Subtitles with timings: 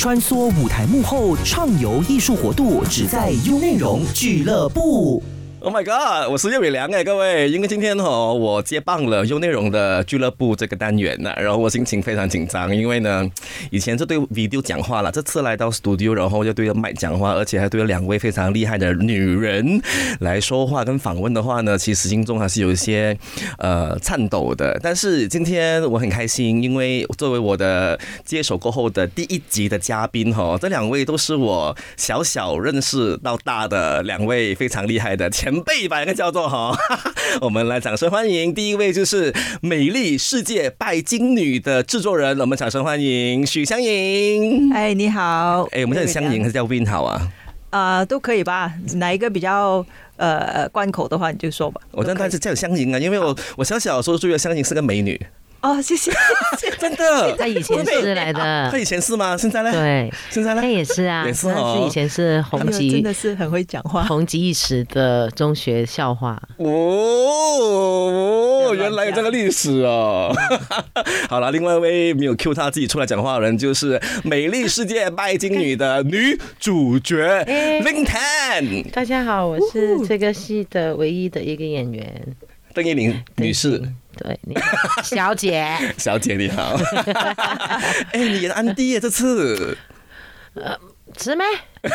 [0.00, 5.20] 穿梭舞台幕后，畅游艺术活度，只在优内容俱乐部。
[5.60, 6.30] Oh my god！
[6.30, 13.28] 我是叶伟良哎，各位，因为今天哈我接棒了优内容的俱乐部这个单元呢，然后我心情非常紧张，因为呢
[13.72, 19.82] 以前是对 video 讲话了，这次来到 studio，然后又对着麦讲话，而且还对着两位非常厉害的女人
[20.20, 23.18] 来说话跟访问的话呢，其实心中还是有一些
[23.58, 24.78] 呃颤抖的。
[24.80, 35.58] 但是今天我很开心，因为作为我的接手过后的第一集的嘉宾哈，这两位都是我小小认识到大的两位非常厉害的前。
[35.68, 36.74] 辈吧，应该叫做哈，
[37.42, 44.72] 我们来掌声欢迎第一位就是《美丽世界拜金女》的制作人，我们掌声欢迎许香莹。
[44.72, 45.68] 哎，你好。
[45.72, 47.20] 哎，我们叫你香莹还是叫 Win 好啊？
[47.70, 49.84] 啊，都可以吧，哪一个比较
[50.16, 51.80] 呃关口的话你就说吧。
[51.90, 55.20] 我但但是叫香莹啊，因为我我小小时候觉得香莹是个美女。
[55.60, 56.12] 哦，谢谢，
[56.78, 59.36] 真的，他以前是来的，他以前是吗？
[59.36, 59.72] 现在呢？
[59.72, 60.62] 对，现在呢？
[60.62, 61.76] 他也是啊，也是哦。
[61.80, 66.40] 是以前是红极，真的是很会讲话，红极一时的中学校话。
[66.58, 67.92] 哦，
[68.72, 70.32] 原来有这个历史哦。
[71.28, 77.16] 好了，另外一位没有 Q 他自己出来讲话的人，就是《美丽世界拜金女》的女主角
[77.82, 78.88] Lintan。
[78.92, 82.36] 大家好，我是这个戏的唯一的一个演员，
[82.72, 83.82] 邓依玲女士。
[84.18, 84.38] 对，
[85.02, 86.76] 小姐，小姐你好。
[88.12, 89.76] 哎，你演安迪耶这次，
[90.54, 90.76] 呃，
[91.18, 91.44] 是没？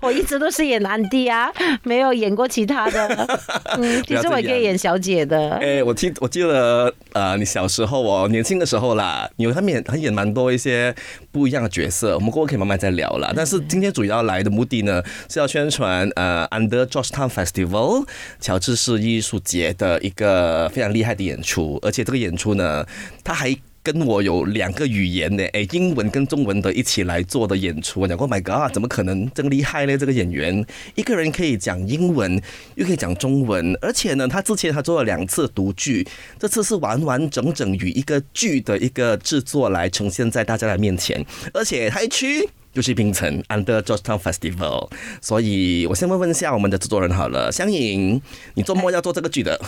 [0.00, 3.40] 我一直都是演男帝啊，没有演过其他的。
[3.76, 5.50] 嗯，其实我可以演小姐的。
[5.56, 10.94] 哎，我记我记得呃，你小时候哦，年轻的时候啦，你他们演他演蛮多一些
[11.30, 12.14] 不一样的角色。
[12.14, 13.30] 我们过后可以慢慢再聊啦。
[13.36, 18.06] 但是今天主要来的目的呢，是要宣传呃，Under Georgetown Festival
[18.40, 22.86] 乔治市艺术节的一个非常厉害的演出，而且这个演出呢，
[23.22, 23.54] 它还。
[23.82, 29.98] 跟我有两个语言的，哎，英文跟中文的一起来做的演出，我讲过，My God，怎么可能这么厉害呢？
[29.98, 32.40] 这个演员一个人可以讲英文，
[32.76, 36.06] 又可以讲中文，而且呢，他之前他做了两次独剧，
[36.38, 42.48] 这次是完完整整与一个剧的一个制作来呈现在大家的面前，而且还去。
[42.72, 44.88] 就是冰城 Under Georgetown Festival，
[45.20, 48.20] 所以我先问问一下我们的制作人好了，香颖，
[48.54, 49.60] 你周末要做这个剧的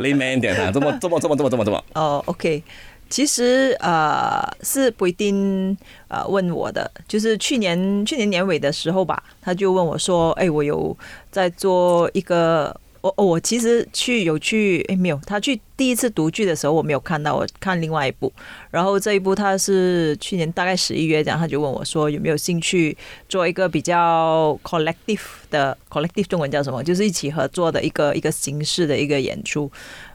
[0.00, 1.84] ，man 点啊，这么这么这么这么这么这么。
[1.94, 2.62] 哦，OK，
[3.08, 5.76] 其实呃是不一定
[6.08, 10.96] 呃问我的，就是去年去年年尾的时候吧，他就问我说，哎，我有
[11.30, 12.76] 在做一个。
[13.02, 18.32] 我我其实去有去诶没有，他去第一次独剧的时候我没有看到，我看另外一部，
[18.70, 22.96] 然后这一部他是去年大概十一月这样，他就问我说有没有兴趣
[23.28, 25.20] 做一个比较 collective
[25.50, 29.70] 的 collective 中文叫什么，就是一起合作的一个一个形式的一个演出，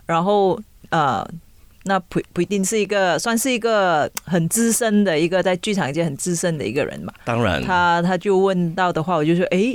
[0.08, 0.60] 然后
[0.90, 1.24] 呃。
[1.84, 7.14] 那不不一定是一个，算是一个很资深的一个在剧场界很资深的一个人嘛。
[7.24, 9.74] 当然，他他就问到的话，我就说，哎，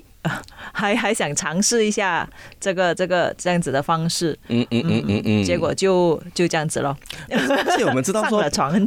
[0.72, 2.28] 还还想尝试一下
[2.60, 4.38] 这个这个这样子的方式。
[4.48, 5.44] 嗯嗯嗯嗯嗯。
[5.44, 6.96] 结果就就这样子了。
[7.30, 8.42] 而且我们知道 说，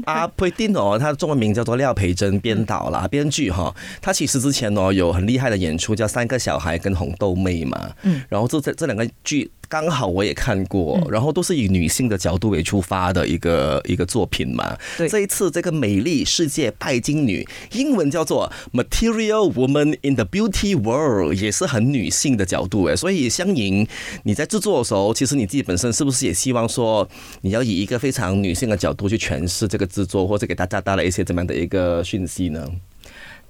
[0.05, 3.73] 啊，不一定哦，他的中文名叫做廖培珍，编导啦，编剧哈。
[4.01, 7.91] 他其实之前哦有很厉害的演出，叫《三个小孩》跟《红豆妹》嘛。
[8.03, 8.23] 嗯。
[8.29, 9.51] 然后这这这两个剧。
[9.67, 14.77] 刚好我也看过，然后都是以女性的角度为出发的一个一个作品嘛。
[14.97, 22.95] 对，这一次这个美丽世界拜金女，英文叫做 Material Woman in the Beauty World，也是很女性的角度哎。
[22.95, 23.87] 所以香莹，
[24.23, 27.07] 你在制作的时候，其实你自己本身是不是也希望说，
[27.41, 32.67] 你要以一个非常女性的角度去诠释这个制作，或者给大家带来一些怎么样的一个讯息呢？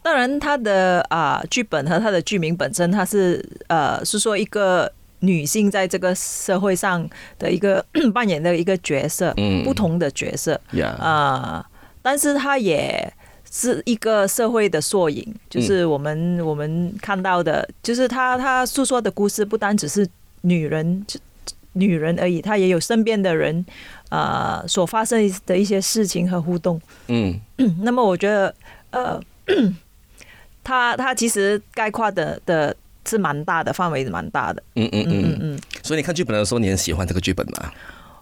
[0.01, 4.91] 当然，它的啊剧本和它的剧名本身，它是呃是说一个。
[5.25, 7.07] 女性在这个社会上
[7.39, 10.59] 的一个 扮演的一个角色，不同的角色，
[10.99, 11.67] 啊，
[12.01, 13.11] 但是她也
[13.51, 20.07] 是一个社会的缩影，就是我们我们看到的，就是她她诉说的故事不单只是
[20.41, 21.05] 女人
[21.73, 23.65] 女人而已，她也有身边的人
[24.09, 26.79] 啊所发生的一些事情和互动。
[27.07, 27.39] 嗯，
[27.81, 28.55] 那么我觉得，
[28.91, 29.19] 呃，
[30.63, 32.75] 她她其实概括的的。
[33.07, 34.63] 是蛮大的，范围蛮大的。
[34.75, 35.59] 嗯嗯嗯嗯嗯。
[35.83, 37.71] 所以你看剧本的时候，你很喜欢这个剧本吗？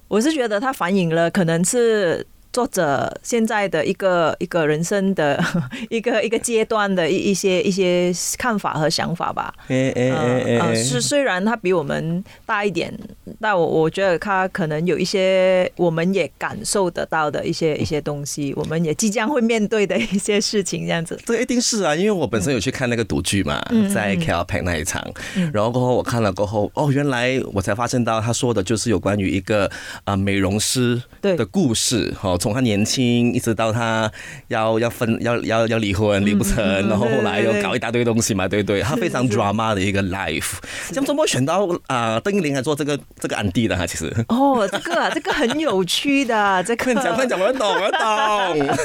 [0.07, 2.25] 我是觉得它反映了，可能是。
[2.53, 5.43] 作者现在的一个一个人生的
[5.89, 9.51] 一个一个阶段的一一些一些看法和想法吧。
[9.69, 12.93] 哎哎哎哎，是虽然他比我们大一点，
[13.41, 21.19] 但我我觉得他可能有一些我们也感受得到的一些一些东西，我们也即将会面对的一些事情，这样子。
[21.25, 23.59] 这一定是啊，因为我本身有去看那个赌剧嘛，
[23.91, 25.03] 在 k l p a k 那一场，
[25.51, 29.67] 然后过后我看了过后，哦，原来我才发现到他说的就是有关于一个
[30.03, 32.37] 啊美容师的故事，哈。
[32.43, 34.11] 从他年轻一直到他
[34.49, 38.81] 要要分要要要离婚离不成，然后后来又搞一大堆东西嘛，对不对？
[38.81, 40.55] 他非常 drama 的一个 life。
[40.89, 43.87] 这样怎么选到啊邓依林来做这个这个安迪的哈？
[43.87, 48.75] 其实哦，这个啊，这个很有趣的，这个 快讲快讲，我懂我懂。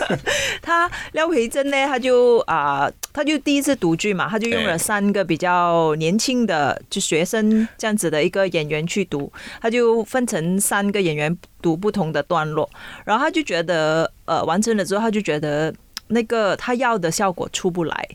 [0.62, 12.68] 他廖培珍呢，他就啊、他就第一次读剧嘛，他就用了哎三个比较年轻的就学生这样子的一个演员去读，他就分成三个演员读不同的段落，
[13.04, 15.74] 然后他就觉得呃完成了之后，他就觉得
[16.08, 18.08] 那个他要的效果出不来，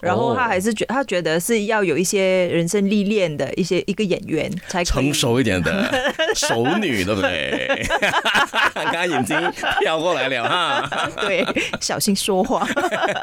[0.00, 5.90] 然后他哦还是觉他觉得是要有一些人生历练的一些一个演员才成熟一点的
[6.36, 7.84] 熟女，对不对？
[8.74, 9.36] 刚刚眼睛
[9.80, 11.10] 飘过来了哈。
[11.20, 11.44] 对，
[11.80, 12.66] 小心说话。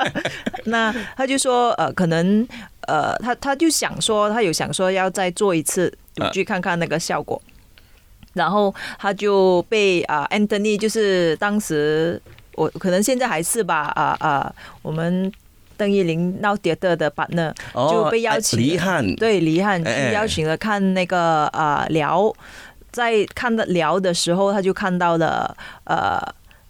[0.65, 2.45] 那他就说，呃，可能，
[2.81, 7.41] 呃，他他就想说，他有想说要再做一次赌剧，看看那个效果。
[8.37, 12.21] 然后他就被啊、Anthony，就是当时
[12.55, 15.31] 我可能现在还是吧，啊、啊、我们
[15.75, 22.33] 邓依林闹迭的的 partner 就被邀请哦黎汉，对，黎汉去哎邀请了看那个呃聊，
[22.91, 26.17] 在看的聊的时候，他就看到了呃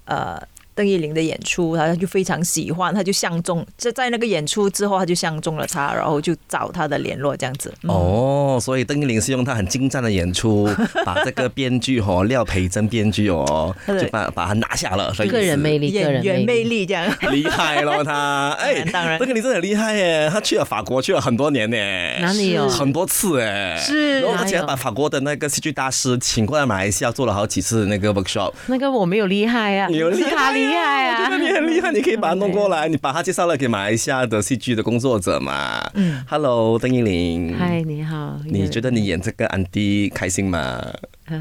[0.06, 0.42] 呃
[0.78, 7.74] 邓丽玲的演出，他就非常喜欢，他就相中，就在那个演出之后，他就相中了他，然后就找他的联络这样子。
[7.82, 7.90] 嗯。
[7.90, 10.70] 哦，所以邓丽玲是用她很精湛的演出，
[11.04, 16.68] 把这个编剧哦廖培珍编剧哦，就把把他拿下了，所以个人魅力，个演人员魅力。
[16.68, 17.08] 力这样。
[17.32, 21.78] 厉害咯他，哎， 当然邓依林真的很厉害耶，他去了法国去了很多年呢，
[22.20, 22.68] 哪里有？
[22.68, 24.20] 很多次哎，是。
[24.20, 28.52] 然后而且把法国的那个戏剧大师请过来马来西亚做了好几次那个 workshop。
[28.68, 31.38] 那个我没有厉害啊，你有厉是他厉害啊我觉得！
[31.38, 35.90] 你很厉害，你可以把他弄过来，你把他介绍了给马来西亚的戏剧的工作者嘛。
[35.94, 40.82] 嗯，Hello，邓依林，嗨，你好，你觉得你演这个安迪开心吗？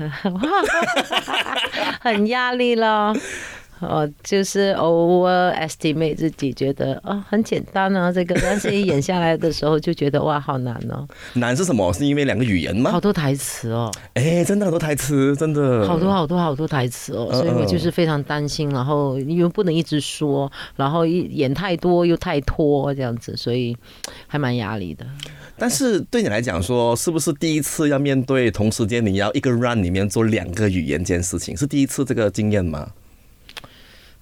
[2.00, 3.16] 很压力咯。
[3.80, 11.92] 哦，就是偶尔 estimate 自己觉得哦很简单啊，这个， 但是一演下来的时候就觉得哇好难哦，难是什么？
[11.92, 12.90] 是因为两个语言吗？
[12.90, 23.76] 好多台词哦，哎，真的好多台词，真的好多好多好多台词哦，嗯所以我嗯就是非常担心，然后又不能一直说，然后一演太多又太拖这样子，所以
[24.26, 25.06] 还蛮压力的。
[25.58, 32.90] 但是对你来讲说，是不是第一次要面对同时间你要一个 run 里面做两个语言这件事情，是第一次这个经验吗？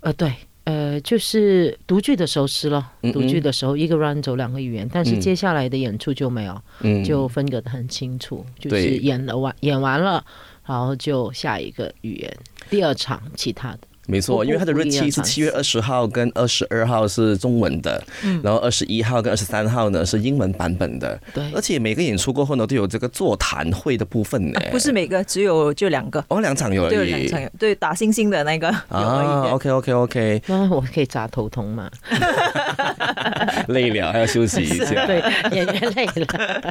[0.05, 0.33] 呃，对，
[0.65, 5.21] 呃，就是独剧的时候是咯，嗯嗯读剧的时候一个 run 走两个语言，但是嗯。
[5.21, 10.23] 接下来的演出就没有，嗯，就分隔的很清楚，就是演了完演完了，
[10.67, 12.37] 然后就下一个语言，
[12.69, 13.79] 第二场其他的。
[14.07, 18.03] 没错，因为它的日期是七月二十号跟二十二号是中文的，
[18.43, 21.19] 然后二十一号跟二十三号呢是英文版本的。
[21.33, 24.61] 对而且每个演出过后呢，都有这个座谈会的部分呢。
[24.71, 27.09] 不是每个，只有就两个，哦，两场有而就已。
[27.09, 29.49] 两场有，对，打星星的那个啊。
[29.53, 31.91] ，OK OK OK，那我可以扎头痛嘛？
[33.69, 35.07] 累了还要休息一下。
[35.07, 35.23] 对，
[35.53, 36.27] 演员累了。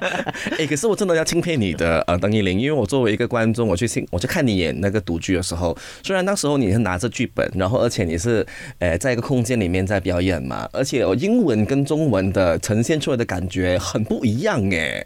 [0.59, 8.45] 哎，可是我真的要钦佩你的呃邓依玲，因为我作为一个观众，我去听我去看你演那个独剧的时候，虽然那时候你是拿着剧本，然后而且你是
[8.79, 15.03] 呃在一个空间里面在表演嘛，而且我英文跟中文的呈现出来的感觉很不一样哎，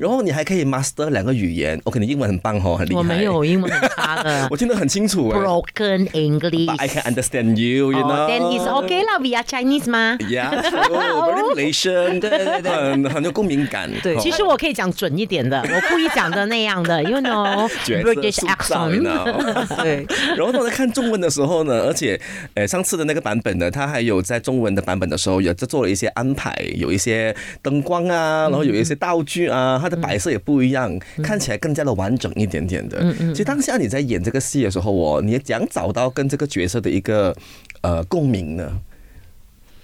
[0.00, 2.98] 然后你还可以 master 两个语言，OK，你英文很棒哦，很厉害。
[2.98, 5.38] 我没有，英文很差的 我听得很清楚哎。
[5.40, 6.66] ，broken English。
[6.66, 8.28] But I can understand you, you 哦 know.
[8.28, 10.78] then it's okay 啦，we are Chinese 吗？Yeah, true.
[10.88, 12.20] Very Malaysian.
[12.20, 13.90] 对对对很很有共鸣感。
[14.02, 19.00] 对哦其实我可以讲准一点的，我故意讲的那样的，you know British accent。
[19.00, 19.24] know
[19.82, 22.20] 对，然后当我在看中文的时候呢，而且，
[22.54, 33.00] 呃，上次的那个版本呢，它还有在中文的版本的时候，有在做了一些安排，有一些灯光啊，然后有一些道具啊，它的摆设也不一样，看起来更加的完整一点点的。
[33.28, 37.34] 其实当下你在演这个戏的时候，哦，你也想找到跟这个角色的一个
[37.82, 38.80] 呃共鸣呢？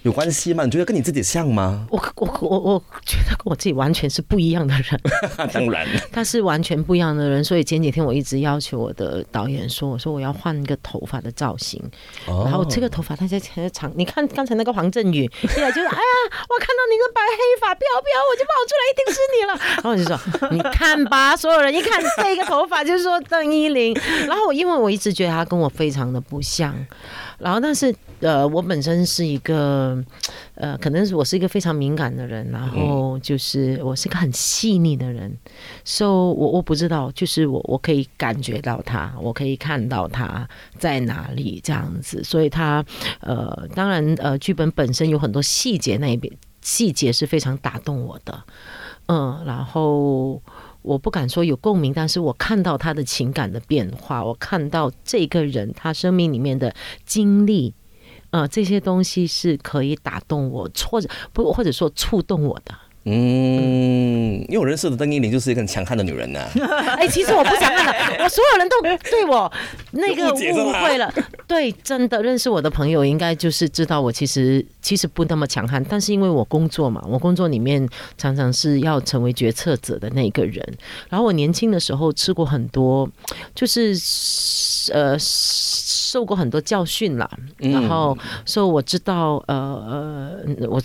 [0.05, 0.63] 有关系吗？
[0.65, 1.87] 你觉得跟你自己像吗？
[1.89, 5.01] 我我我我觉得跟我自己完全是不一样的人，
[5.51, 11.81] 当然， 他是完全不一样的人，所以前几天我一直要求我的导演说，我说我要换一个头发的造型，
[12.27, 19.59] 然后这个头发他在前长，你看刚才那个黄振宇， 一来就是哎呀，我看到你个白黑发飘飘，我就跑出来，一定是你了。
[19.77, 23.91] 然后我就说，你看吧，所有人一看这个头发就说邓依林。
[24.27, 26.75] 然后我因为我一直觉得他跟我非常的不像，
[27.37, 30.01] 然后但是呃，我本身是一个
[30.55, 35.35] 呃，可能是我是一个非常敏感的人，然后就是我是个很细腻的人
[35.83, 40.47] ，so 我我不知道，就是我我可以感觉到他，我可以看到他
[40.79, 42.83] 在哪里这样子，所以他
[43.19, 48.43] 呃，当然呃，剧本本身有很多细节那一边细节是非常打动我的，
[49.07, 50.41] 嗯，然后。
[50.85, 56.73] 我不敢说有共鸣，但是我看到他的情感的变化，我看到这个人他生命里面的
[57.05, 57.73] 经历，
[58.29, 62.73] 呃，这些东西是可以打动我，或者不，或者说触动我的。
[63.07, 66.39] 嗯，因为我认识的邓依林就是一个很强悍的女人呐、
[66.97, 67.93] 哎，其实我不想看的，
[68.23, 68.81] 我所有人都
[69.11, 69.51] 对我
[69.91, 71.13] 那个误会了。
[71.47, 80.67] 对，真的认识我的朋友应该就是知道我其实其实不那么强悍，但是因为我工作嘛，我工作里面常常是要成为决策者的那个人。
[81.07, 83.07] 然后我年轻的时候吃过很多，
[83.53, 83.95] 就是
[84.91, 90.81] 呃受过很多教训啦，然后所以我知道呃呃我。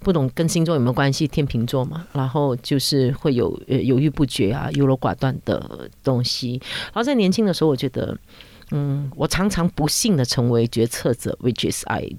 [0.00, 1.26] 不懂跟星座有没有关系？
[1.28, 6.60] 天秤座嘛，然后就是会有呃犹豫不决啊、优柔寡断的东西。
[6.86, 8.16] 然后在年轻的时候，我觉得，
[8.70, 12.10] 嗯，我常常不幸的成为决策者，which is I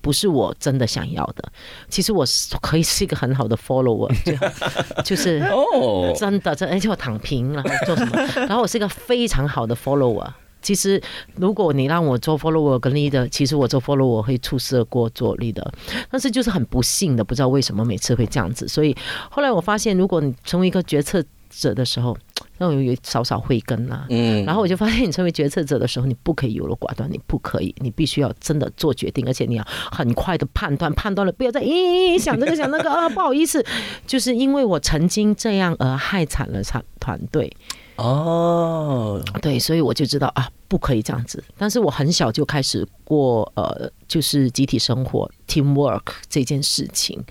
[0.00, 1.50] 不是我真的想要的。
[1.88, 4.12] 其实我是可以是一个很好的 follower，
[5.02, 8.16] 就是哦，真的，真而且我躺平，然后做什么？
[8.46, 10.30] 然后我是一个非常好的 follower。
[10.64, 11.00] 其实，
[11.36, 15.64] 如果你让我做 follower 跟 leader，其实我做 follower 我会出色过做 leader，
[16.10, 18.66] 但是就是很不幸的，不知道为什么每次会这样子。
[18.66, 18.96] 所以
[19.30, 22.16] 后来我发现，如果你成为一个决策者的时候，
[22.56, 24.06] 那我有少少慧根啊。
[24.08, 33.62] 嗯，然后我就发现，你成为决策者的时候，你不可以优柔寡断，你不可以，你必须要真的做决定，而且你要很快的判断，判断了不要再咦想这个想那个啊，不好意思，
[34.06, 37.54] 就是因为我曾经这样而害惨了团团队。
[37.96, 41.42] 哦，对，所以我就知道啊，不可以这样子。
[41.56, 47.22] 但是我很小就开始过呃，就是集体生活 （teamwork） 这件事情，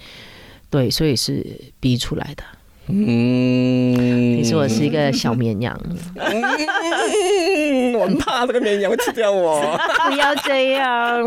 [0.69, 2.43] 对，所以是逼出来的。
[2.87, 5.73] 嗯，你说我是一个小绵羊，
[6.15, 9.61] 嗯，我很怕这个绵羊会吃掉我。
[10.09, 11.23] 不要这样。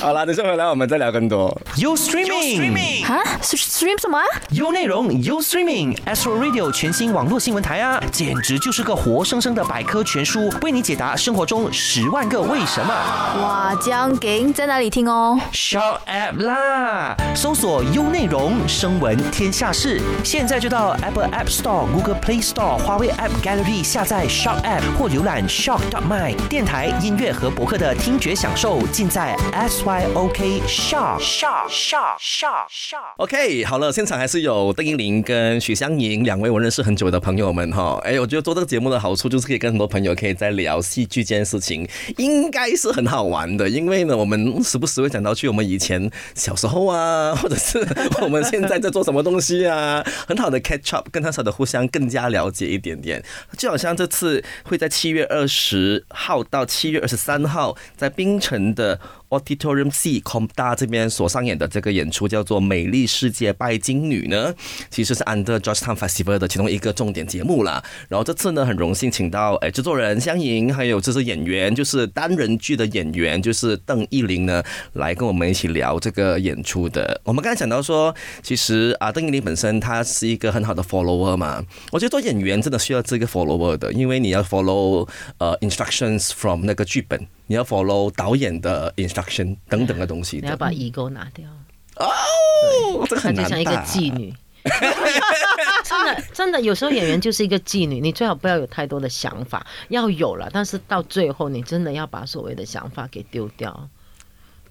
[0.00, 1.54] 好了，等下回来我们再聊更多。
[1.76, 4.18] You streaming，哈？stream 什么
[4.50, 12.88] ？You 内容 You streaming，Astro Radio 全新网络新闻台啊，简直就是个活生生的百科全书，为你解答生活中十万个为什么。
[12.88, 20.00] 哇，这样劲，在哪里听哦？Shout App 啦，搜索优内容，声闻天下事。
[20.30, 30.62] 现在就到 Apple App Store、Google Play Store、华为 App Gallery 下载 Shock App 或浏览 Shock My 电台、音乐和博客的听觉享受，尽在 SYOK
[30.68, 33.14] Shock Shock Shock Shock Shock。
[33.16, 37.98] OK，好了，现场还是有邓英玲跟许香莹两位我认识很久的朋友们哈。
[38.04, 41.84] 哎，我觉得做这个节目的好处就是可以跟很多朋友可以在聊戏剧这件事情，
[42.18, 43.68] 应该是很好玩的。
[43.68, 47.84] 因为呢，我们时不时会讲到去我们以前小时候啊，或者是
[48.22, 53.22] 我们现在在做什么东西啊，很好的 catch up，跟他的互相更加了解一点点。
[53.56, 59.00] 就好像这次会在七月二十号到七月二十三号在冰城的
[59.30, 64.54] Auditorium C Com 大这边所上演的这个演出叫做《美丽世界拜金女》呢，
[64.90, 67.82] 其实是 Under Georgetown Festival 的其中一个重点节目啦。
[68.08, 74.62] 然后这次呢，很荣幸请到哎制作人香莹，还有这是演员，就是单人剧的演员，就是邓艺玲呢，
[74.94, 77.20] 来跟我们一起聊这个演出的。
[77.24, 85.08] 我们刚才讲到说，其实啊，邓艺玲本身她是一个很好的 follower 嘛，我觉得做演员真的需要这个 follower 的，因为你要 follow
[85.38, 87.26] 呃 instructions from 那个剧本。
[87.50, 90.44] 你要 follow 导演的 instruction 等等的东西的。
[90.44, 91.50] 你要把 ego 拿掉，
[91.96, 94.32] 哦，这很难就像一个妓女。
[95.82, 103.88] 真的，真的，有时候演员就是一个妓女，你最好不要有太多的想法，要有了，但是到最后，你真的要把所谓的想法给丢掉。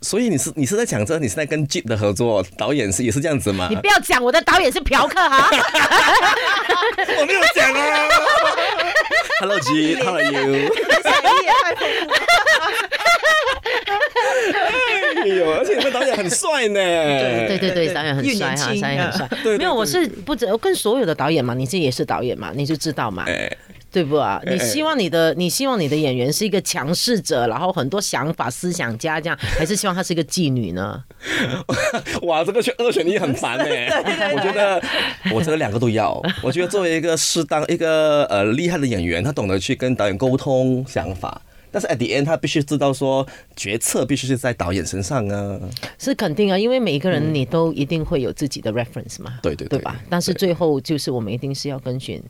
[0.01, 3.75] 所以你是你是在讲这，你是在跟 Jeep 的合作，导演是也是这样子吗你？
[3.75, 5.49] 不要讲我的导演是嫖客哈，
[7.19, 8.07] 我没有讲啊。
[9.41, 10.69] Hello Jeep，How are you？
[15.21, 16.79] 哎呦，而且你们导演很帅呢。
[16.79, 19.27] 对对对对，导演很又帅哈，导演很帅。
[19.43, 23.51] 对对没有，我对是不止跟所有的导演嘛，你自己也是导演嘛，你就知道嘛，哎，
[23.91, 24.41] 对不啊？
[24.45, 31.03] 哎你希望你的你希望你的演员是一个强势者，然后很多想法、思想家这样， 还是希望她是一个妓女呢？
[32.23, 33.65] 哇，这个选二选一很烦呢。
[34.33, 34.81] 我觉得
[35.33, 36.21] 我这两个都要。
[36.41, 41.41] 我觉得作为一个适当一个呃厉害的演员，他懂得去跟导演沟通想法。
[41.71, 45.59] 但是 at the end，他必须知道说决策必须是在导演身上啊。
[45.97, 50.01] 是肯定啊，因为每一个人你都一定会有自己的 reference 嘛，对对对对吧？
[50.09, 52.21] 但是最后就是我们一定是要跟循，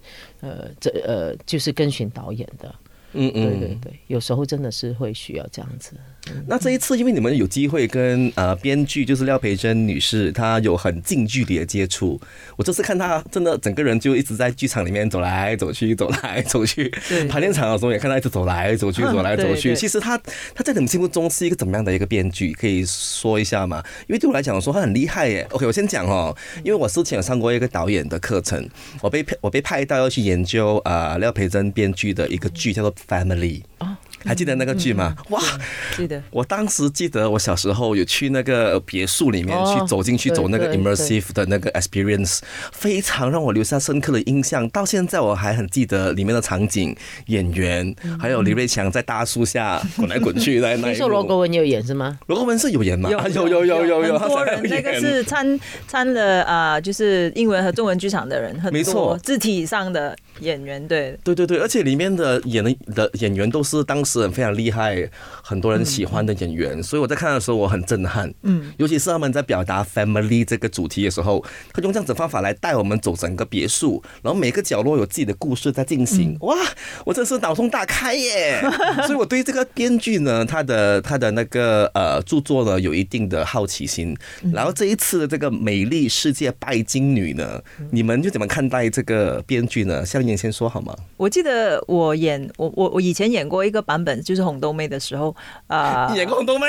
[0.41, 2.75] 呃，这呃就是跟循导演的，
[3.13, 5.93] 嗯对对对，有时候真的是会需要这样子。
[6.47, 12.19] 那这一次，因为你们有机会跟呃编剧就是廖培珍女士，她有很近距离的接触。
[12.55, 17.25] 我这次看她真的整个人就一直在剧场里面走来走去，走来走去对。
[17.25, 19.75] 排练场的时候也看她一直走来走去，走来走去。
[19.75, 20.17] 其实她
[20.53, 22.53] 她在你们心目中是一个怎么样的一个编剧？
[22.53, 23.83] 可以说一下吗？
[24.07, 25.47] 因为对我来讲说她很厉害耶。
[25.51, 28.69] OK，我先讲哦，因为我之前有上过一个导演的课程，
[29.01, 33.61] 我被我被派到要去研究呃廖培珍编剧的一个剧叫做《Family》。
[34.25, 35.15] 还记得那个剧吗？
[35.29, 35.41] 哇！
[35.95, 42.39] 记得我当时记得，我小时候有去那个别墅里面哦去走进去走那个 immersive 的那个 experience，
[42.71, 44.67] 非常让我留下深刻的印象。
[44.69, 46.95] 到现在我还很记得里面的场景、
[47.27, 50.95] 演员，还有李瑞强在大树下滚来滚去在那听。
[50.95, 52.19] 说罗国文也有演是吗？
[52.27, 53.09] 罗国文是有演吗？
[53.17, 65.09] 啊有有有有有，很多人他那个是参参了啊，就是英文和中文剧场的人，很没错多字体上的演员，对，对对对，而且里面的演的的演员都是当时很非常厉害，
[65.43, 68.33] 很多人喜欢的演员，所以我在看的时候我很震撼。
[68.43, 71.43] 嗯，尤其是他们在表达 family 这个主题的时候，
[71.73, 76.37] 他用这样子方法来带我们走整个别墅，然后每个角落有自己的故事在进行。
[76.41, 76.55] 哇，
[77.05, 78.61] 我真是脑洞大开耶！
[79.05, 84.15] 所以我对这个编剧呢，他的他的那个呃著作呢，有一定的好奇心。
[84.53, 90.05] 然后这一次的这个美丽世界拜金女呢，你们就怎么看待这个编剧呢？
[90.05, 90.95] 向妍先说好吗？
[91.17, 95.35] 我记得我演我我我以前演过一个版本，就是红豆妹的时候，
[95.67, 96.65] 啊、演过红豆妹，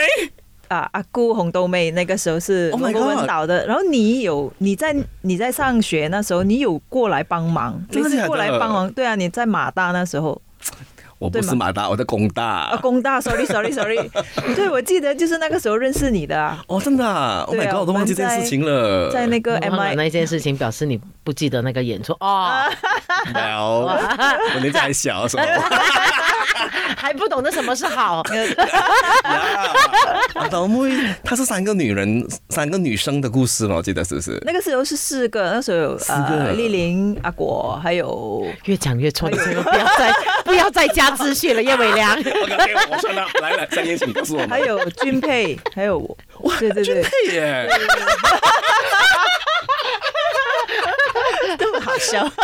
[0.69, 8.17] 啊阿姑红豆妹那个时候是 Oh 罗国文 God 导的，然后你有你在你在上学那时候，你有过来帮忙，真的假的？
[8.17, 10.40] 你是过来帮忙，对啊，你在马大那时候
[11.21, 12.43] 我不是马大，我在工大。
[12.45, 13.97] 啊，工大，sorry sorry sorry，
[14.57, 19.11] 对我记得就是那个时候认识你的啊，哦，真的啊！Oh my 啊 god，我都忘记这件事情了。
[19.11, 22.65] 在那个 MI 那件事情，表示你不记得那个演出哦，
[23.35, 23.83] Well，
[24.55, 25.45] 我年纪还小的时候。
[27.00, 28.23] 还不懂得什么是好。
[29.25, 29.73] 呀
[30.52, 34.38] 老妹，她是三个女人，三个女生的故事嘛，我记得是不是？
[34.45, 39.62] 那个时候是四个，那时候有四个呃丽玲、阿果，还有越讲越错，不要
[39.97, 40.12] 再
[40.45, 42.12] 不要再加资讯了，叶伟良。
[42.19, 44.50] OK 我算了，来来，三言请告诉我们。
[44.50, 45.99] 还有君佩，还有
[46.38, 47.66] 我，对对对，对耶，
[51.59, 52.25] 这么好笑。
[52.26, 52.37] 是不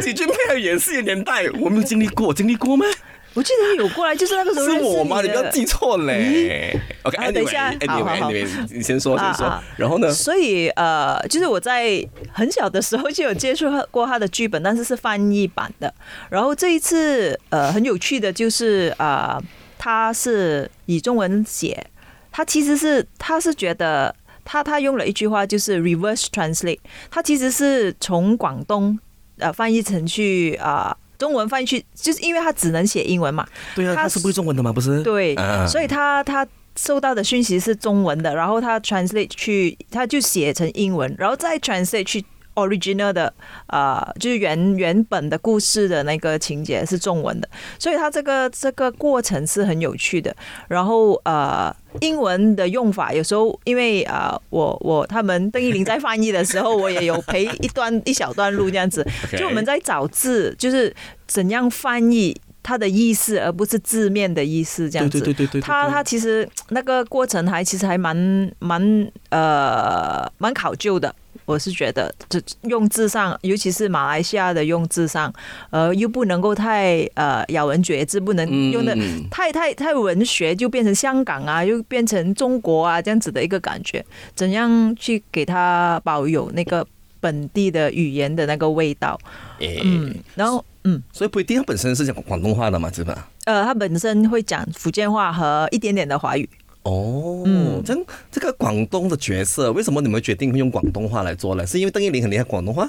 [0.00, 0.06] 是？
[0.06, 2.86] 李俊佩还有演戏的年代，我没有经历过，经历过吗？
[3.34, 5.22] 我记得有过来，就是那个时候是我吗？
[5.22, 6.78] 你不要记错嘞。
[7.02, 9.62] OK，等一下你先说，先说。
[9.76, 10.12] 然后呢？
[10.12, 15.92] 所以呃，就是我在很小的时候就有接触过他的剧本，但是是翻译版的。
[16.28, 19.44] 然后这一次呃很有趣的就是啊、呃，
[19.78, 21.86] 他是以中文写，
[22.30, 24.14] 他其实是他是觉得
[24.44, 28.98] 他他用了一句话就是 reverse translate，他其实是从广东
[29.38, 30.94] 呃翻译成去啊。
[31.22, 34.72] 中文翻译去，就是因为他只能写英文嘛，对啊，他他是不会中文的嘛？
[34.72, 35.00] 不是？
[35.04, 36.44] 对，啊所以他他
[36.76, 42.24] 收到的讯息是中文的，然后他 translate 去，他就写成英文，然后再 translate 去
[42.54, 43.32] original 的
[43.66, 50.34] 啊、呃就是原原本的故事的那个情节是中文的，所以它这个这个过程是很有趣的。
[50.68, 60.94] 然后呃，英文的用法有时候因为啊、呃我我他们邓一玲在翻译的时候，我也有陪一段一小段路这样子就我们在找字，就是
[61.26, 62.38] 怎样翻译。
[62.64, 65.18] 它的意思，而不是字面的意思，这样子。
[65.18, 68.16] 对对对对对对他他其实那个过程还其实还蛮
[68.60, 71.12] 蛮呃蛮考究的。
[71.52, 75.32] 我是觉得，这用字上，尤其是马来西亚的用字上，
[75.70, 84.04] 呃，又不能够太呃咬文嚼字，不能用的嗯太太太文学，就变成香港啊，又变成中国啊这样子的一个感觉。
[84.34, 86.86] 怎样去给它保有那个
[87.20, 89.18] 本地的语言的那个味道？
[89.58, 93.28] 诶嗯，然后嗯所以不一定他本身是讲广东话的嘛，是吧？
[93.44, 96.48] 呃，他本身会讲福建话和一点点的华语。
[96.84, 101.66] 哦，嗯这样这个广东的角色，为什么你们决定用广东话来做呢？
[101.66, 102.88] 是因为邓一玲很厉害广东话？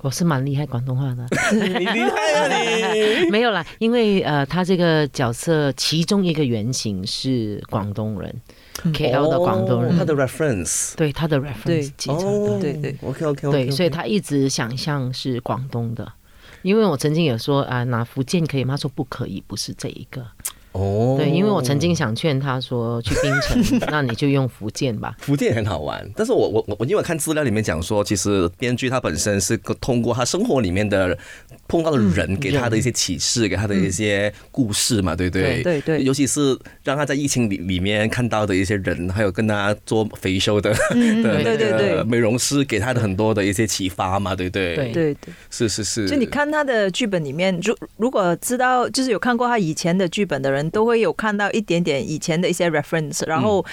[0.00, 2.62] 我是蛮厉害广东话的， 你厉害啊
[3.22, 3.30] 你！
[3.30, 8.34] 没有啦，因为呃，他这个角色其中一个原型是广东人
[8.92, 10.96] ，KL 的广东人，哦他的 reference。
[10.96, 12.24] 对他的 reference 继承的。
[12.26, 16.12] 哦，对对，OK OK OK，对，所以他一直想象是广东的。
[16.62, 18.74] 因为我曾经有说啊，拿福建可以吗？
[18.74, 20.24] 他说不可以，不是这一个。
[20.72, 25.14] 哦，对，因为我曾经想劝他说去槟城， 那你就用福建吧。
[25.18, 31.16] 福建很好玩，但是我我我我因为看资料里面讲说，其实编剧他本身是通过他生活里面的
[31.68, 35.62] 碰到的人，给他的一些启示，给他的一些故事嘛，对不对？
[35.62, 44.76] 对对尤其是让他在疫情里里面看到的一些人，还有跟他做肥修的 的那对对美容师，给他的很多的一些启发嘛，对不对？
[44.76, 45.34] 对对对。
[45.50, 46.08] 是是是。
[46.08, 53.64] 就你看他的剧本里面，如如果知道就是有看过他以前的剧本的人，人都会有看到一点点以前的一些 reference，然后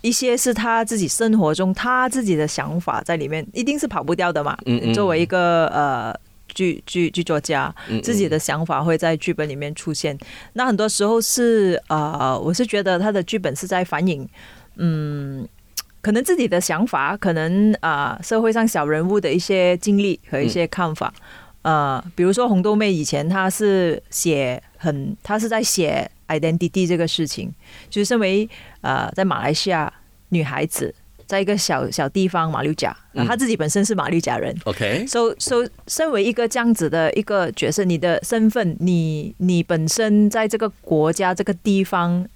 [0.00, 4.56] 一些是他自己生活中他自己的想法在里面，一定是跑不掉的嘛。
[4.66, 6.12] 嗯嗯作为一个呃
[6.54, 10.18] 剧剧剧作家，嗯自己的想法会在剧本里面出现。
[10.54, 14.28] 那很多时候是呃，我是觉得他的剧本是在反映，
[14.76, 15.46] 嗯。
[16.00, 21.12] 可能自己的想法，可能啊、呃社会上小人物的一些经历和一些看法，
[21.62, 27.52] 呃，比如说红豆妹以前她是写很，她是在写 identity 这个事情，
[27.90, 28.48] 就是身为
[28.80, 29.92] 呃在马来西亚
[30.28, 30.94] 女孩子，
[31.26, 33.26] 在一个小小地方马六甲，嗯。
[33.26, 42.26] 她自己本身是马六甲人，OK，so so 身为一个这样子的一个角色，你的身份，你你本身在这个国家这个地方，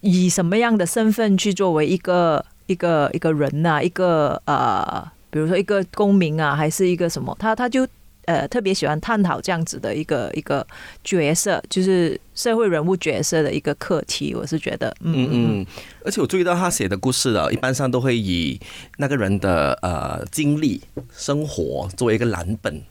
[0.00, 7.36] 以什么样的身份去作为一个一个一个人呐、一个呃，比如说一个公民啊，还是一个什么？
[7.38, 7.86] 他他就
[8.24, 10.66] 呃特别喜欢探讨这样子的一个一个
[11.04, 14.34] 角色，就是社会人物角色的一个课题。
[14.34, 15.66] 我是觉得，嗯嗯
[16.04, 18.60] 而且我注意到他写的故事啊，一般上都会以
[18.98, 20.80] 那个人的呃经历、
[21.16, 22.82] 生活作为一个蓝本。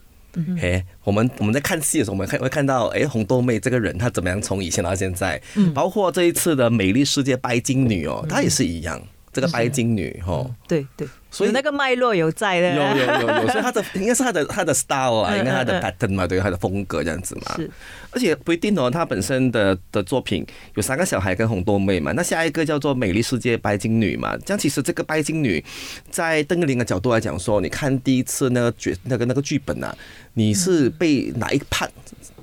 [0.62, 5.42] 哎，我们我们在看戏的时候，我们看会看到，哎，红豆妹这个人她怎么样从以前到现在，
[5.74, 9.02] 包括这一次的美丽世界拜金女哦，她也是一样，
[9.34, 17.56] 这个拜金女哦，对对，所以那个脉络有在的，有有有有，所以他的 应该是他的他的 style 啊，嗯应该他的嗯 pattern 嘛，对，他的风格这样子嘛。
[17.56, 17.70] 是
[18.12, 24.36] 而且不一定哦，他本身的的作品有三个小孩跟红豆妹嘛，那下一个叫做美丽世界拜金女嘛。
[24.38, 25.64] 这样其实这个拜金女，
[26.10, 29.96] 在邓丽玲的角度来讲说，你看第一次那个角那个那个剧本啊，
[30.34, 31.90] 你是被哪一 part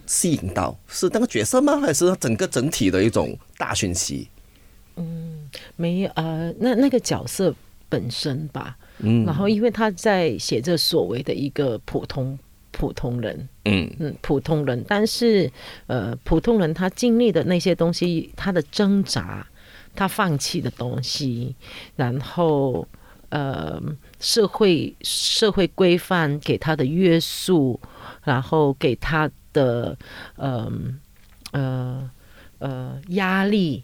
[0.06, 0.78] 吸引到？
[0.86, 1.80] 是那个角色吗？
[1.80, 4.28] 还是整个整体的一种大讯息？
[4.94, 7.54] 嗯没有呃，那那个角色
[7.88, 9.24] 本身吧，嗯。
[9.24, 12.38] 然后因为他在写着所谓的一个普通
[12.72, 13.90] 普通人，嗯。
[13.98, 15.50] 嗯，普通人，但是
[15.86, 19.46] 呃，普通人他经历的那些东西，他的挣扎，
[19.94, 21.54] 他放弃的东西，
[21.96, 22.86] 然后
[23.30, 23.80] 呃，
[24.20, 27.80] 社会社会规范给他的约束，
[28.24, 29.96] 然后给他的
[30.36, 30.70] 呃
[31.52, 32.10] 呃
[32.58, 33.82] 呃压力。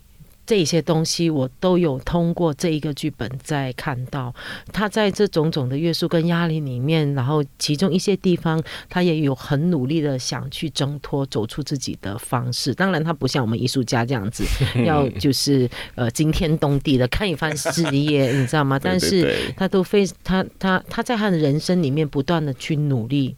[0.53, 4.35] 这些东西我都有通过这一个剧本在看到，
[4.71, 12.75] 他在这种种的约束跟压力里面，然后其中一些地方他也有很努力的想去挣脱，走出自己的方式。
[12.75, 14.45] 当然，他不像我们艺术家这样子，
[14.85, 18.79] 要就是呃惊天动地的看一番事业，你知道吗？
[18.79, 23.35] 但是他都非他他他在他的人生里面不断的去努力。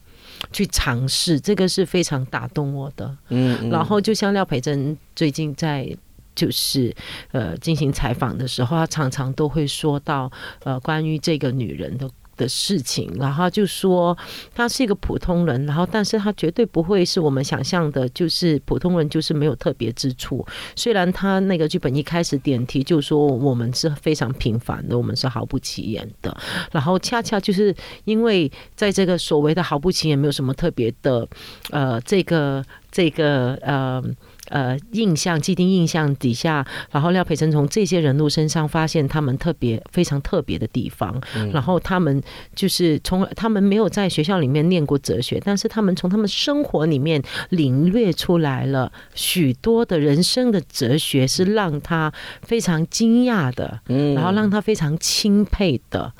[0.53, 3.07] 去尝试，这个是非常打动我的。
[3.31, 5.89] 嗯嗯然后就像廖培珍最近在
[6.35, 6.95] 就是
[7.33, 10.31] 呃进行采访的时候，他常常都会说到
[10.65, 12.11] 呃关于这个女人的。
[12.37, 14.19] 的事情，然后就说
[14.57, 20.45] 她是一个普通人，然后但是她绝对不会是我们想象的，就是普通人就是没有特别之处。
[20.75, 26.37] 虽然他那个剧本一开始点题就说我们是非常平凡的，我们是毫不起眼的，
[26.73, 27.73] 然后恰恰就是
[28.05, 31.29] 因为在这个所谓的毫不起眼，没有什么特别的，
[31.71, 34.03] 呃，这个这个呃。
[34.49, 41.21] 呃，印象既定印象底下，然后廖培成从这些人物身上发现他们特别非常特别的地方，
[41.53, 42.23] 然后他们
[42.55, 53.81] 就是从他们没有在学校里面念过哲学，但是他们从他们生活里面领略出来了许多的人生的哲学，是让他非常惊讶的，
[54.15, 56.13] 然后让他非常钦佩的，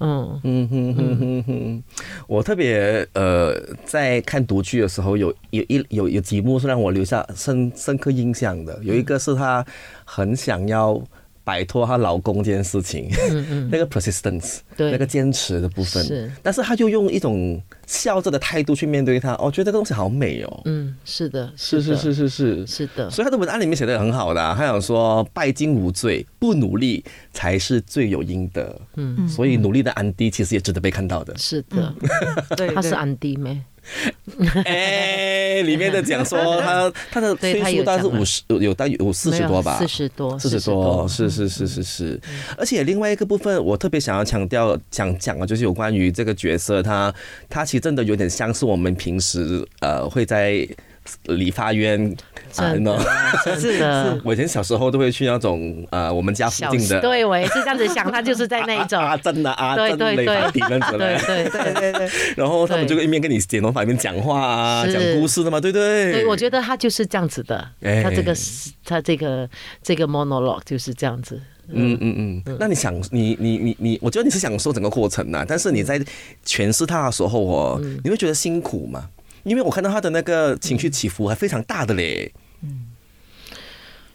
[0.00, 0.40] 嗯。
[0.42, 1.82] 嗯哼哼哼哼，
[2.26, 8.78] 我特别呃，在看独剧的时候，有有一有有几幕是让我留下深深刻印象的。
[8.82, 9.64] 有一个是他
[10.04, 11.00] 很想要
[11.50, 13.10] 摆脱她老公这件事情，
[13.72, 14.92] 那个 persistence，对。
[14.92, 16.30] 那个坚持的部分，是。
[16.44, 20.62] 但是她就用一种笑着的态度去面对它，我觉得这个东西好美哦。
[20.66, 21.96] 嗯，是的，是是的。
[21.96, 22.66] 是是是。
[22.68, 28.80] 是的，所以他的文案里面写的很好的啊、他想说拜金无罪，不努力才是罪有应得。
[28.94, 31.36] 嗯，所以努力的安迪其实也值得被看到的。
[31.36, 31.92] 是的，
[32.56, 33.60] 对，他是安迪咩？
[34.64, 42.20] 哎，里面的讲说他 他的岁数大概是五十，有大有四十多吧，四十多，四十多，是是是是是。
[42.56, 47.12] 而且另外一个部分，我特别想要强调想讲的，就是有关于这个角色，他
[47.48, 50.66] 他其实真的有点像是我们平时呃会在
[51.24, 52.00] 理发院
[52.56, 52.96] 啊，真的那
[53.54, 54.20] 种真的。
[54.24, 61.18] 我以前小时候都会去那种呃我们家附近的，对，我也是这样子想，他就是在那一种， 啊真的啊，对真的那样子对。
[61.50, 66.12] 对对 然后他们对就一面跟你剪头发，一面讲话啊，是讲故事的嘛，对不对？
[66.12, 68.34] 对，我觉得他就是这样子的，哎他这个
[68.84, 69.48] 他这个
[69.82, 71.40] 这个 monologue 就是这样子。
[71.72, 76.00] 嗯嗯嗯，那你想，你你你你，我觉得你是享受整个过程呐、但是你在
[76.44, 79.08] 诠释它的时候哦，嗯你会觉得辛苦吗？
[79.44, 82.32] 因为我看到他的那个情绪起伏还非常大的嘞。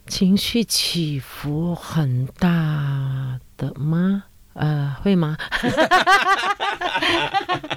[0.07, 4.25] 情绪起伏很大的吗？
[4.55, 5.37] 呃，会吗？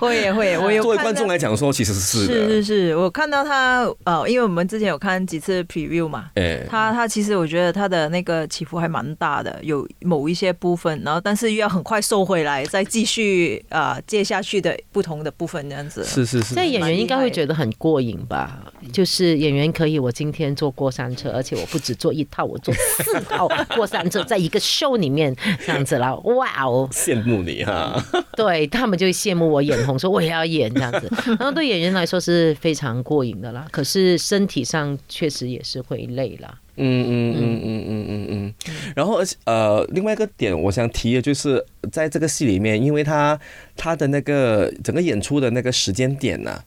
[0.01, 2.27] 会耶会耶，我有作为观众来讲说，其实是是。
[2.27, 16.05] 是是，我看到他呃，因为我们之前有看几次 preview 嘛，哎，他他其实我觉得他的那个起伏还蛮大的，有某一些部分，然后但是又要很快收回来，再继续啊、呃接下去的不同的部分这样子。
[16.05, 18.61] 是是是这，演员应该会觉得很过瘾吧？
[18.93, 25.35] 就是演员可以，我今天坐过山车，而且我不止坐一套，我坐四套过山车，在一个 show 里面
[25.67, 26.89] 这样子啦，哇哦！
[26.93, 28.03] 羡慕你哈。
[28.37, 31.11] 对他们就会羡慕我眼红，说我也要演这样子。
[31.27, 36.59] 然后对演员来说是非常过瘾的啦，可是身体上确实也是会累啦。
[36.81, 38.55] 嗯嗯嗯嗯嗯嗯嗯。
[38.95, 43.37] 然后而且呃，另外一个点我想提的就是，在这个戏里面，因为他
[43.77, 46.63] 他的那个整个演出的那个时间点呢、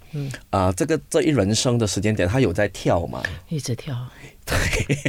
[0.50, 3.24] 啊，这个这一人生的时间点，他有在跳嘛？
[3.48, 3.96] 一直跳，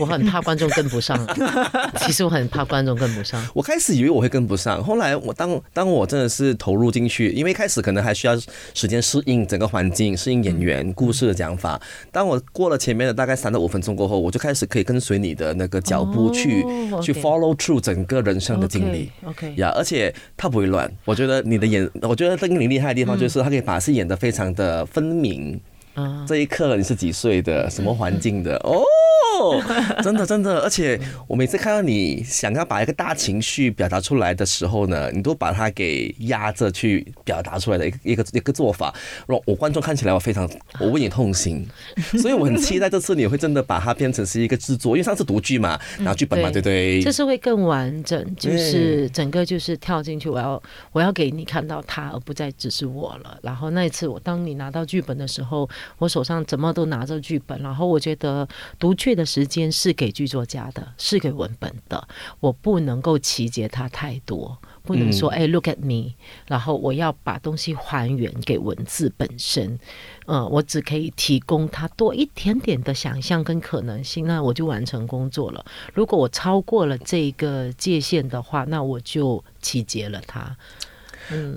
[0.01, 1.19] 我很怕观众跟不上。
[2.05, 3.45] 其实我很怕观众跟不上。
[3.55, 8.37] 我开始以为我会跟不上，后来我当当我真的是投入进去，因为一开始可能还需要
[8.75, 11.81] 时间适应整个环境、适应演员、故事的讲法。
[12.11, 19.11] 当我过了前面的大概三到五分钟过后，我就开始可以跟随你的那个脚步去、哦去 follow through 整个人生的经历。
[19.25, 20.91] OK，呀而且他不会乱。
[21.05, 25.61] 我觉得你的演，我觉得邓丽厉害的地方就是他可以把戏演得非常的分明。
[25.95, 28.57] 啊，这一刻你是几岁的，什么环境的？
[28.65, 28.83] 哦，
[30.03, 38.95] 真的真的，而且我每次看到你想要把一个大情绪表达出来的时候呢，你都把它给压着去表达出来的一个一个一个做法，
[39.27, 41.67] 让我观众看起来我非常我为你痛心，
[42.21, 46.61] 所以我很期待这次你会真的把它变成是一个制作，因为上次读剧嘛，然后剧本嘛，对。
[46.61, 47.03] 不对？
[47.03, 53.37] 这是会更完整，就是整个就是跳进去，我要我要给你看到他，而不再只是我了。
[53.43, 62.07] 然后那一次我当你拿到剧本的时候，我手上怎么都拿着剧本，然后我觉得读剧的时间是给剧作家的，是给文本的，
[62.41, 64.59] 我不能够集结它太多。
[64.85, 66.13] 不能说哎、l o o k at me，
[66.49, 69.79] 然后我要把东西还原给文字本身，
[70.27, 75.65] 嗯，我只可以提供它多一点点的想象跟可能性，那我就完成工作了。
[75.95, 80.57] 如果我超过了这个界限的话，那我就集结了它。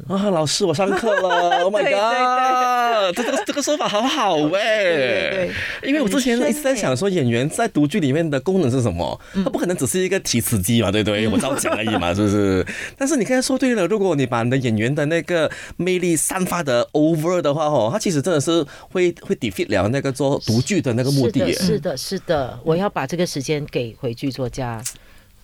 [0.08, 1.64] 啊，老师，我上课了！
[1.66, 5.52] Oh my 对对 god，这个这个说法好好 哎、对
[5.84, 9.20] 因为我之前很深一直在想说，演员在独剧里面的功能是什么？
[9.44, 11.28] 他不可能只是一个提词机嘛，对不对？
[11.28, 12.66] 我照讲而已嘛，是不是？
[12.98, 21.54] 但是你刚才说对了，如果你把你的演员的那个魅力散发的 over 的话，哦，他其实真的是会会 defeat 了那个做独剧的那个目的耶。
[21.54, 24.82] 是的，是的，是的，我要把这个时间给回剧作家。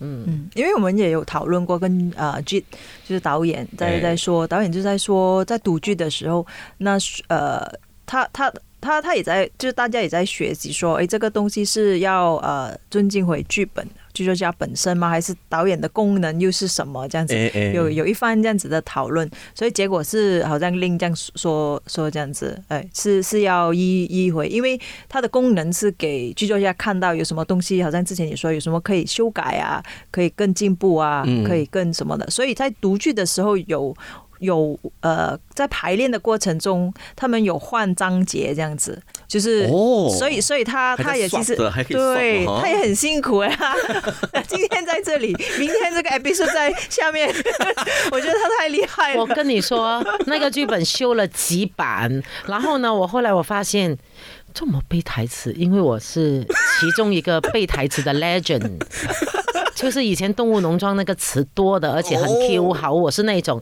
[0.02, 0.24] 嗯。
[0.26, 2.60] 嗯，因为我们也有讨论过跟，呃剧
[3.06, 4.00] 就是导演在哎。
[4.00, 6.44] 在说，导演就在说，在读剧的时候，
[6.78, 7.64] 那呃，
[8.04, 15.08] 他他他他也在，就是大家也在学习说，哎，这个东西是要呃尊敬回剧本剧作家本身吗？
[15.08, 17.08] 还是导演的功能又是什么？
[17.08, 17.34] 这样子
[17.74, 33.94] 有有一番这样子的讨论，所以结果是好像令这样说说这样子，哎，是是要一一回，因为它的功能是给剧作家看到有什么东西，好像之前你说有什么可以修改啊，可以更进步啊，嗯可以更什么的，所以在读剧的时候有。
[34.42, 43.56] 有呃，在排练的过程中，他们有换章节这样子，就是，哦所以所以他他也其实对他也很辛苦呀。
[44.48, 47.28] 今天在这里，明天这个 episode 在下面，
[48.10, 49.20] 我觉得他太厉害了。
[49.20, 53.96] 我跟你说，那个剧本修了几版，然后呢，我后来我发现。
[54.54, 56.46] 这么背台词，因为我是
[56.78, 58.78] 其中一个背台词的 legend，
[59.74, 63.58] 就是以前动物农庄那个词多的，而且很 Q 好，我是那种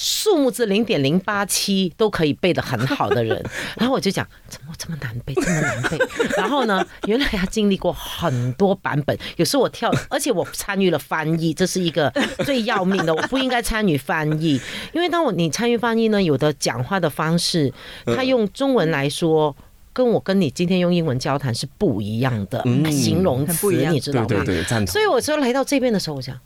[0.00, 3.44] 数目字零点零八七都可以背得很好的人，
[3.76, 5.98] 然后我就讲怎么这么难背，这么难背。
[6.36, 12.08] 然后呢，原来他经历过很多版本，有时候我跳，而且我参与了翻译，这是一个
[12.44, 14.60] 最要命的，我不应该参与翻译，
[14.94, 17.72] 因为当我你参与翻译呢，有的讲话的方式，
[18.06, 19.56] 他用中文来说。
[19.90, 24.26] 跟我跟你今天用英文交谈是不一样的、形容词你知道吗？
[24.28, 25.02] 对对对，赞同所。
[25.02, 26.38] 以我说来到这边的时候，我想，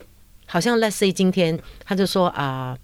[0.47, 2.79] 好像 Let's say 今天他就说啊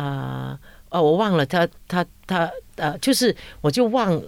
[0.00, 0.58] 啊
[0.90, 4.20] 哦，我忘了他他他呃，就是我就忘。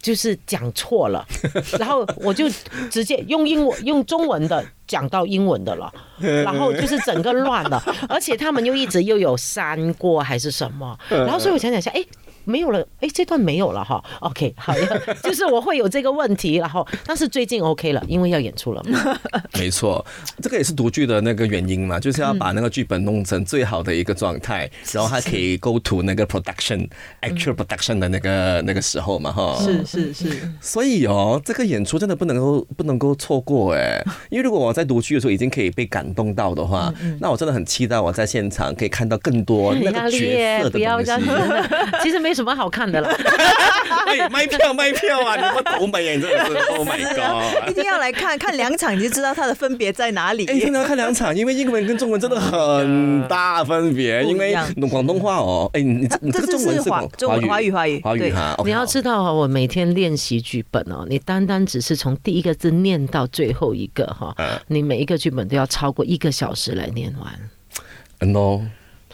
[0.00, 1.26] 就是讲错了，
[1.76, 2.48] 然后我就
[2.88, 12.02] 直接用英文用中文的讲到英文的了， 然后就是整个乱了，而且他们又一直又有删过还是什么， 然后所以我想想一下，哎，
[12.48, 14.02] 没有了，哎，这段没有了哈。
[14.20, 14.72] OK，好，
[15.22, 19.20] 就是我会有这个问题，然后但是最近 OK 了，因为要演出了嘛。
[19.52, 20.04] 没错，
[20.42, 26.88] 这个也是独剧的那个原因嘛，就是要把那个剧本弄成最好的一个状态，然后还可以 go to 那个 production
[27.20, 29.58] actual production 的那个那个时候嘛，哈。
[29.62, 41.08] 是是是，所以哦，这个演出真的不能够不能够错过哎，因为如果我在读剧的时候已经可以被感动到的话，那我真的很期待我在现场可以看到更多那个角色的东西。
[42.02, 43.08] 其实没什么好看的了。
[44.06, 45.36] 哎，卖票卖票啊！
[45.36, 47.68] 你们欧美演真的是， Oh my god！
[47.68, 50.46] 一定要来看看两场，你就知道它的分别在哪里。
[50.46, 54.22] 哎，一定要看两场，因为英文跟中文真的很大分别。
[54.24, 54.56] 因为
[54.88, 58.56] 广东话哦，哎，你你这个中文是华华语华语华语哈。
[58.64, 64.34] 你要知道啊，我每天练习剧本哦，你单单只是从第一个字念到最后一个哈，
[64.68, 68.30] 你每一个剧本都要超过一个小时来念完。
[68.32, 68.62] No，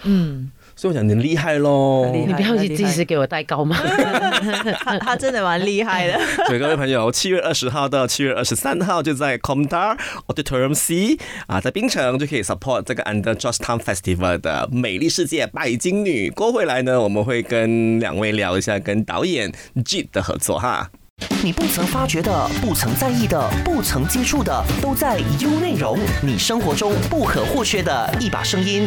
[0.05, 0.51] 嗯。
[0.85, 3.75] 所以我讲你厉害喽，你不要一直给我带高吗？
[4.85, 6.21] 他他真的蛮厉害的。
[6.47, 11.17] 所以各位朋友，七月二十号到七月二十三号就在 Comtar Auditorium C
[11.47, 16.29] 啊，在槟城就可以 support 这个 Under Just Town Festival 的美丽世界拜金女。
[16.29, 19.51] 过回来呢，我们会跟两位聊一下跟导演
[19.87, 20.91] G 的合作哈。
[21.43, 25.99] 你不曾发觉的、不曾在意的、不曾接触的，都在 U 内容。
[26.21, 28.87] 你生活中不可或缺的一把声音。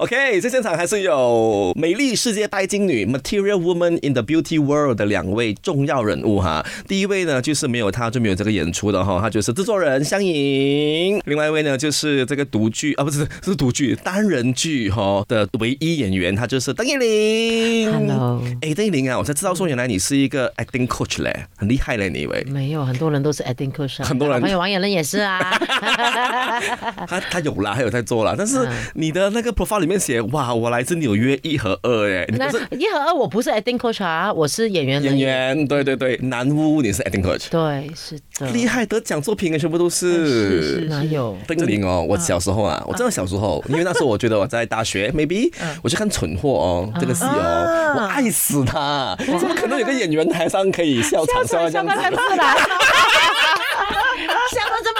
[0.00, 6.64] OK，在现场还是有美丽世界拜金女 Material Woman in the Beauty World 的两位重要人物哈。
[6.88, 11.20] 第一位呢，就是没有她就没有这个演出的哈，她就是制作人香颖。
[11.26, 17.92] 另外一位呢，就是这个独剧啊，不是是独剧单人剧哈的唯一演员，她就是邓丽玲。
[17.92, 22.42] Hello，哎，邓丽玲啊，我才知道说原来你是一个 acting coach 嘞，很厉害嘞，你以为？
[22.44, 25.38] 没有，很多人都是 acting coach，很多人，还有王彦伦也是啊。
[27.06, 29.89] 他他有啦，还有在做啦，但是你的那个 profile 里。
[29.90, 35.02] 面写哇，我来自纽约一和二哎，那一和二我不是 acting coach 啊，我是演员。
[35.02, 40.60] 演员，对对对，南屋你是 acting coach，对，是的，厉害得奖作品全部都是。
[40.60, 41.36] 是哪有？
[41.48, 51.92] 邓玲哦，我小时候啊，我真的小时候，因为那时候我觉得我在大学， maybe 我去看《蠢货》哦，这个戏哦，我爱死他， 怎么可能有个演员台上可以笑场笑到这样子？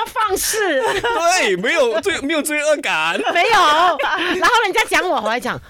[0.00, 0.58] 笑得这么放肆，
[1.00, 3.58] 对，没有罪，没有罪恶感，没有。
[4.38, 5.60] 然后人家讲我，我还讲。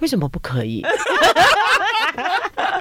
[0.00, 0.84] 为什么不可以？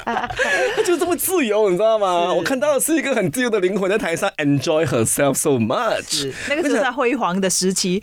[0.05, 2.33] 他 就这么自由，你知道吗？
[2.33, 6.31] 我看到的是一个很自由的灵魂在台上，enjoy herself so much。
[6.47, 8.01] 那个是在辉煌的时期。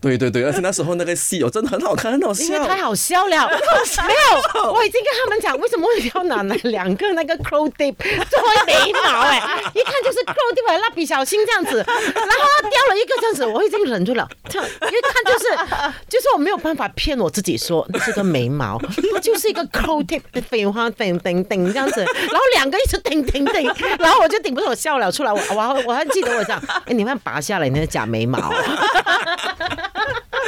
[0.00, 2.44] 对对对，而且那时候那个戏哦，真的很好看，很好笑。
[2.44, 3.48] 因为太好笑了，
[4.06, 4.14] 没
[4.58, 9.20] 有，我已经跟他们讲，为什么会要拿那两个那个 crow dip 作为眉毛？
[9.20, 9.38] 哎，
[9.74, 14.28] 一看就是 crow dip 蜡笔小新这样子，然后掉了一个这样子，我已经忍住了。
[14.48, 15.44] 这样一看就是，
[16.08, 18.29] 就是我没有办法骗我自己说这个。
[18.30, 18.78] 眉毛，
[19.12, 28.38] 它就是一个 coat tip 的废话，顶顶顶这样子，然后两个一直顶顶顶，然后我就顶不住，我笑了出来，我我我还记得我这样，哎，你们拔下来你的假眉毛。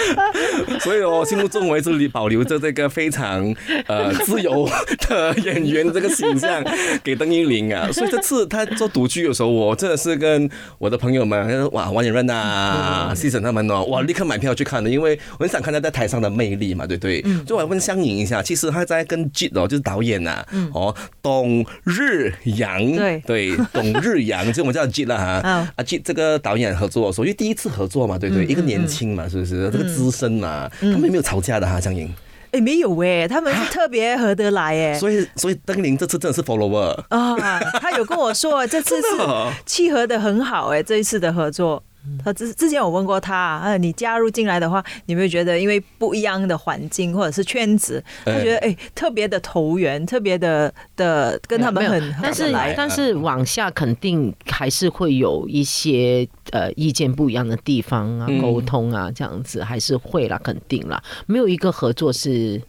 [0.81, 3.55] 所以我心目中我一直保留着这个非常
[3.87, 4.69] 呃自由
[5.09, 6.65] 的演员这个形象
[7.03, 7.89] 给邓英玲啊。
[7.93, 17.23] 所以这次他做独居的时候，我真的是跟我的朋友们， 哇，王演润呐、西城他们哦，哇，立刻买票去看的，因为我很想看他在台上的魅力嘛，对不对？
[17.47, 28.47] 所以我问香颖一下，其实他在跟 J 哦，就是导演呐，哦，董日阳，对对，董日阳，就我们叫 J 了哈，啊 J 这个导演合作，所以第一次合作嘛，对不对？
[28.47, 29.71] 一个年轻嘛，是不是？
[29.83, 29.95] 这个。
[29.95, 32.13] 资深啊，他们没有吵架的哈，江莹。
[32.53, 34.95] 哎，没有哎，他们是特别合得来哎。
[34.95, 39.07] 所以，所以邓玲这次真的是 follower 啊，他有跟我说这次是
[39.65, 41.83] 契合的很好哎，这一次的合作。
[42.25, 62.61] 他之之前我问过他，啊，你加入进来的话，你会觉得因为不一样的环境或者是圈子，他觉得哎特别的投缘，特别的的跟他们很但是但是往下肯定还是会有一些呃意见不一样的地方啊，沟通啊这样子还是会啦，肯定啦，没有一个合作是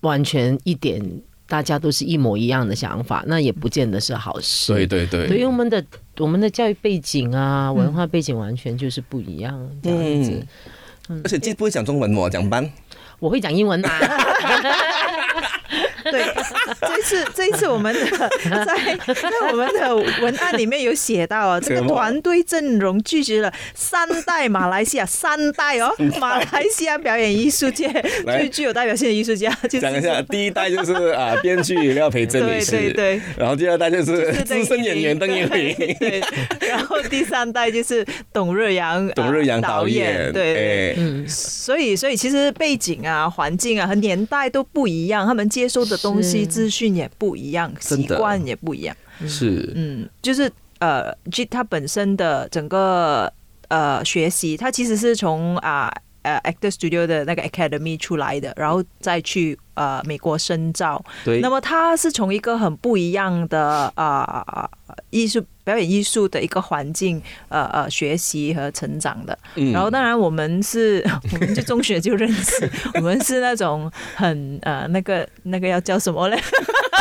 [0.00, 1.02] 完全一点。
[1.48, 4.72] 大家都是一模一样的想法，那也不见得是好事。
[4.74, 5.82] 对对对，对于我们的
[6.18, 10.46] 我们的教育背景啊，文化背景完全就是不一样这样子。
[11.24, 12.70] 而且既不会讲中文我讲班，
[13.18, 13.90] 我会讲英文啊。
[16.10, 16.24] 对，
[16.80, 18.00] 这次这一次我们的
[18.64, 27.88] 在在我们的文案里面有写到啊，这个团队阵容聚集了三代马来西亚 三代哦，马来西亚表演艺术界
[28.24, 29.50] 最具有代表性的艺术家。
[29.68, 36.22] 讲一下，第一代就是啊，编剧廖培珍女士，对对，然后第二代就是资深演员邓英玲，对，
[36.60, 45.97] 然后第三代就是董瑞阳，董瑞阳导演，对，嗯，所以所以其实背景啊、环境啊和年代都不一样，他们接收的。
[45.98, 48.96] 东西是资讯也不一样，习惯也不一样。
[49.26, 53.32] 是，嗯，就是呃，G 它本身的整个
[53.68, 56.02] 呃学习，它其实是从啊呃
[56.44, 61.02] Actor Studio 的那个 Academy 出来的，然后再去呃美国深造。
[61.24, 64.68] 对那，么他是从一个很不一样的啊、
[65.10, 69.38] 艺术表演艺术的一个环境呃呃学习和成长的。
[69.56, 71.02] 嗯然后当然我们是，
[71.32, 76.38] 我们就中学就认识， 我们是那种很呃那个那个要叫什么嘞？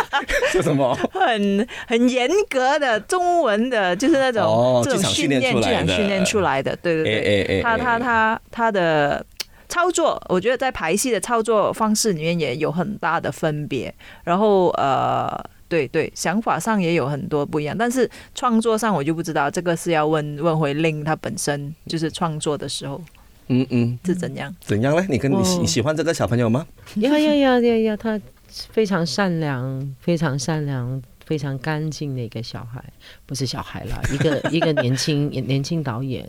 [0.52, 0.93] 是什么？
[1.12, 9.26] 很很严格的中文的，就是那种、哦这种训练训练、剧出来的场训练出来的，对对对，哎哎哎他他哎他他的
[9.70, 13.93] 操作，我觉得在排戏的操作方式里面也有很大的分别，
[14.24, 15.30] 然后呃。
[15.70, 23.02] 对对，想法上也有很多不一样，但是创作上我就不知道，这个是要问问回令他本身就是创作的时候
[23.50, 24.56] 嗯嗯，是怎样。
[24.62, 25.06] 怎样呢？
[25.10, 26.66] 你跟你喜哦喜欢这个小朋友吗？
[26.95, 28.18] 呀呀呀呀呀，他
[28.48, 32.84] 非常善良，非常善良，非常干净的一个小孩，
[33.26, 36.28] 不是小孩啦， 一个一个年轻年轻导演，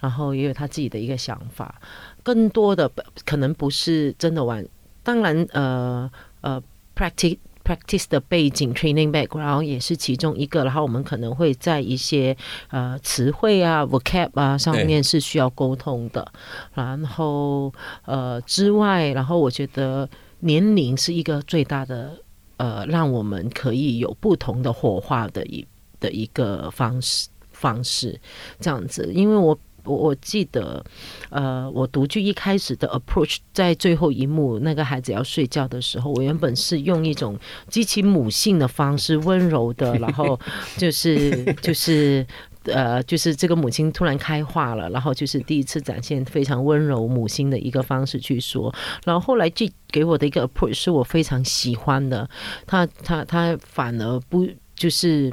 [0.00, 1.80] 然后也有他自己的一个想法，
[2.22, 2.90] 更多的
[3.24, 4.66] 可能不是真的玩，
[5.02, 6.62] 当然呃呃
[6.94, 7.38] practice。
[7.66, 12.36] practice 的背景 training background 也是其中一个，然后我们可能会在一些
[12.70, 16.30] 呃词汇啊 vocab 啊上面是需要沟通的，
[16.74, 17.74] 然后
[18.04, 20.08] 呃之外，然后我觉得
[20.46, 22.16] 年龄是一个最大的
[22.56, 25.66] 呃，让我们可以有不同的火花的一
[26.00, 28.18] 的一个方式方式，
[28.60, 29.58] 这样子，因为我。
[29.88, 30.84] 我我记得，
[31.30, 37.38] 呃，我独剧一开始的 approach，在最后一幕那个孩子要睡觉的时候，我原本是用一种
[37.68, 40.36] 极其母性的方式，温柔的，然后
[40.76, 42.26] 就是 就是
[42.66, 52.28] 呃，就是这个母亲突然开化了，然后就是第一次展现非常温柔母亲的一个方式去说，然后后来这给我的一个 approach 是我非常喜欢的，
[52.66, 55.32] 他他他反而不就是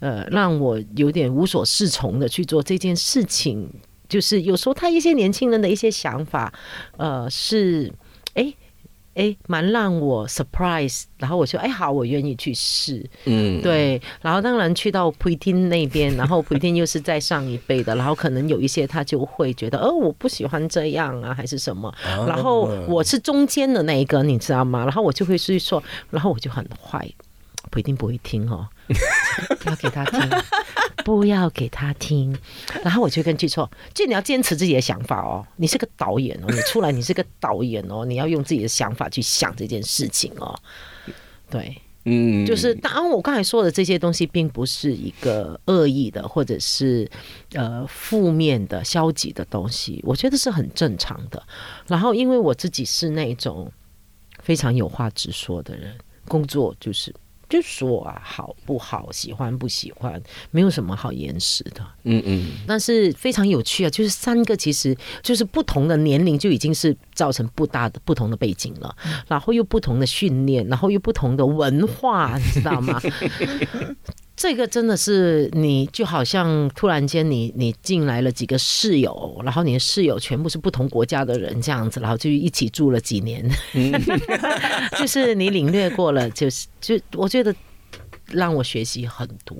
[0.00, 3.68] 呃让我有点无所适从的去做这件事情，
[4.08, 6.52] 就是有时候他一些年轻人的一些想法，
[6.96, 7.92] 呃是
[8.34, 8.56] 诶。
[9.18, 13.04] 诶，蛮让我 surprise，然后我说，哎，好，我愿意去试。
[13.24, 21.92] 嗯，对，然后当然去到普听那边， 然后普听又是在上一辈的，然后可能有一些他就会觉得，哦，我不喜欢这样啊，还是什么。
[22.28, 24.84] 然后我是中间的那一个，你知道吗？
[24.84, 27.04] 然后我就会去说，然后我就很坏，
[27.68, 28.68] 普汀不会听哦，
[29.60, 30.30] 不要给他听，
[31.04, 32.36] 不要给他听。
[32.82, 40.58] 然后我就跟剧说，就你要坚持自己的想法哦，你是个导演哦，你出来你是个导演哦，你要用自己的想法去想这件事情哦。
[41.50, 47.10] 对，嗯，就是当然我刚才说的这些东西，并不是一个恶意的，或者是
[47.52, 51.42] 呃负面的、消极的东西，我觉得是很正常的。
[51.86, 53.70] 然后，因为我自己是那种
[54.42, 55.96] 非常有话直说的人，
[56.26, 57.14] 工作就是
[57.48, 60.20] 就说啊，好不好，喜欢不喜欢，
[60.50, 61.80] 没有什么好延时的。
[62.04, 68.94] 嗯嗯，但是非常有趣啊，就是三个其实就是不同的年龄就已经是造成不大的不同的背景了，
[69.26, 73.00] 然后又不同的训练，然后又不同的文化，你知道吗？
[74.38, 83.44] 这个真的是你就好像突然间你你进来了几个室友，然后你的室友全部是不同国家的人这样子，然后就一起住了几年，
[84.96, 87.52] 就是你领略过了，就是就我觉得
[88.28, 89.56] 让我学习很多。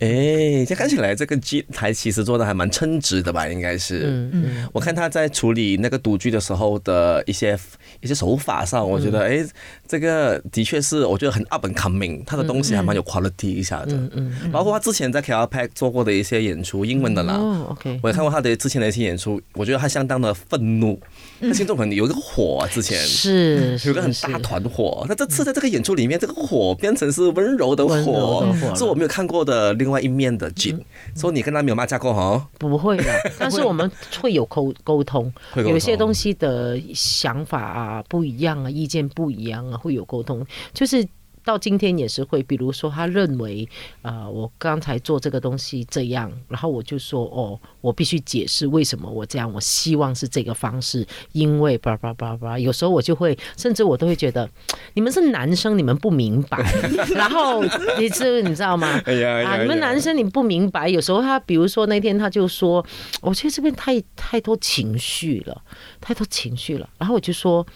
[0.00, 3.48] 哎，这看起来这个剧台其实做的还蛮称职的吧？
[3.48, 7.58] 应该是，嗯嗯，我看他在处理那个独居的时候的一些
[8.00, 9.44] 一些手法上，我觉得哎、
[9.86, 13.92] 这个的确是我觉得很 up and coming，他的东西还蛮有 quality 一下的。
[13.92, 17.34] 嗯嗯包括他之前在 KL Pack 做过的一些演出，英文的啦。
[17.34, 20.98] 哦，OK，我也看过他的之前的一些演出，我觉得他相当的愤怒，
[21.40, 22.98] 他心中可能有一个火、啊，之前。
[22.98, 30.78] 是有一个很大团火，那这次在这个演出里面，这个火变成是温柔的火是我没有看过的另外一面的景。
[31.16, 32.48] 说你跟他没有骂架过哈？
[32.58, 33.04] 不会的，
[33.38, 35.70] 但是我们会有沟沟通，会沟通。
[35.70, 41.08] 有一些东西的想法啊不一样啊，意见不一样啊，会有沟通，就是。
[41.48, 43.66] 到今天也是会，比如说他认为，
[44.02, 54.46] 呃，我刚才做这个东西这样，然后我就说，哦，我必须解释为什么我这样，我希望是这个方式，因为叭叭叭叭，有时候我就会，甚至我都会觉得，
[54.92, 56.58] 你们是男生，你们不明白，
[57.16, 57.64] 然后
[57.98, 59.00] 你是你知道吗？
[59.06, 62.84] 哎呀啊，你们男生你不明白，有时候他比如说那天他就说，
[63.22, 65.62] 我觉得这边太太多情绪了，
[65.98, 66.86] 太多情绪了。
[66.98, 67.66] 然后我就说，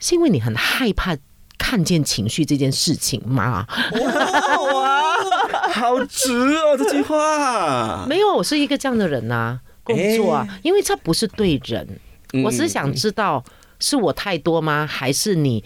[0.00, 1.16] 是因为你很害怕
[1.58, 3.66] 看见情绪这件事情吗？
[4.72, 5.14] 哇，
[5.70, 8.06] 好直哦，这句话。
[8.08, 11.86] 没有，我是一个这样的人呐、工作啊，因为这不是对人，
[12.32, 13.44] 嗯我只是想知道
[13.80, 14.86] 是我太多吗？
[14.86, 15.62] 还是你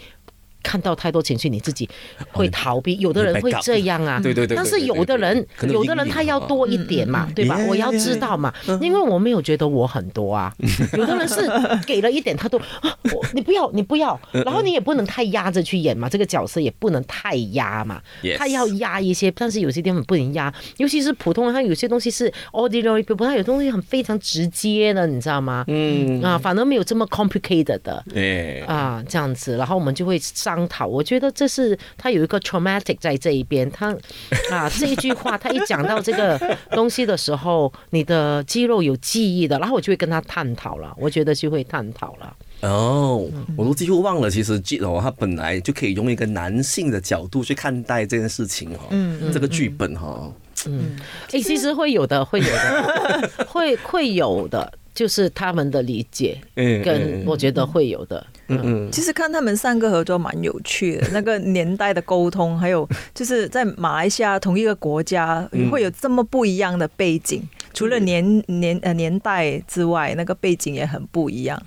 [0.63, 1.87] 看到太多情绪，你自己
[2.31, 2.97] 会逃避。
[2.99, 7.59] 有的人会这样啊， 对对对对但是有的人有的人他要多一点嘛，对吧？
[7.67, 10.53] 我要知道嘛，因为我没有觉得我很多啊。
[10.97, 11.47] 有的人是
[11.85, 18.01] 给了一点，他都啊，我 你不要，你不要，然后你也不能太压着去演嘛，这个角色也不能太压嘛
[18.37, 25.63] 他要压一些，但是有些地方不能压，尤其是普通人，他有些东西是 ordinary people，他有东西很非常直接的，你知道吗？
[25.67, 28.03] 嗯啊，反而没有这么 complicated 的。
[28.15, 30.17] 哎，啊，这样子，然后我们就会
[30.55, 30.85] 商讨。
[30.85, 33.95] 我觉得这是他有一个 traumatic 在这一边，他
[34.51, 40.93] 啊这一句话，他一讲到这个东西的时候，你的肌肉有记忆的，然后我就会跟他探讨了。
[40.97, 42.35] 我觉得就会探讨了。
[42.61, 50.31] 哦，我都几乎忘了，其实 G 哦，他本来就可以用一个男性的角度去看待这件事情哦，嗯，这个剧本哈，
[51.31, 58.25] 诶，其实会有的，会有的， 会会有的，就是他们的理解，嗯跟我觉得会有的。
[58.47, 67.41] 嗯，其实看他们三个合作蛮有趣的，那个年代的沟通，还有就是在马来西亚同一个国家会有这么不一样的背景，
[67.73, 71.59] 除了年年呃年代之外，那个背景也很不一样。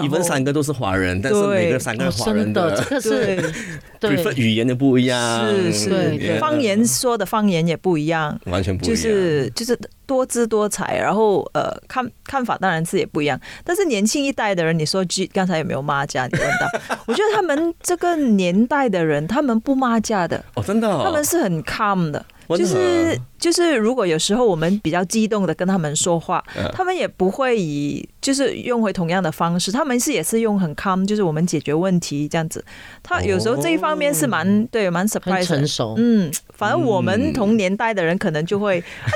[0.00, 3.52] 你们三个都是华人，但是对每个三个是华人真的，这个
[3.98, 8.38] 对是对语言的不一样，是是对对方言说的方言也不一样。
[8.46, 16.26] 完全不一样，就是就是多姿多彩，然后呃看看法当然是也不一样，但是年轻一代的人，你说 G 刚才有没有骂架？
[16.26, 22.24] 你问到， 我觉得他们这个年代的人，他们不骂架的，哦，真的哦，他们是很 calm 的。
[22.48, 26.70] 就是就是，如果有时候我们比较激动的跟他们说话，嗯。
[26.74, 32.64] 他们也不会以就是用回同样的方式，他们是也是用很 calm，就是我们解决问题这样子。
[33.02, 35.94] 他有时候这一方面是蛮对蛮 surprise 成熟。
[35.96, 38.78] 嗯，反正我们同年代的人可能就会。
[38.78, 39.12] 啊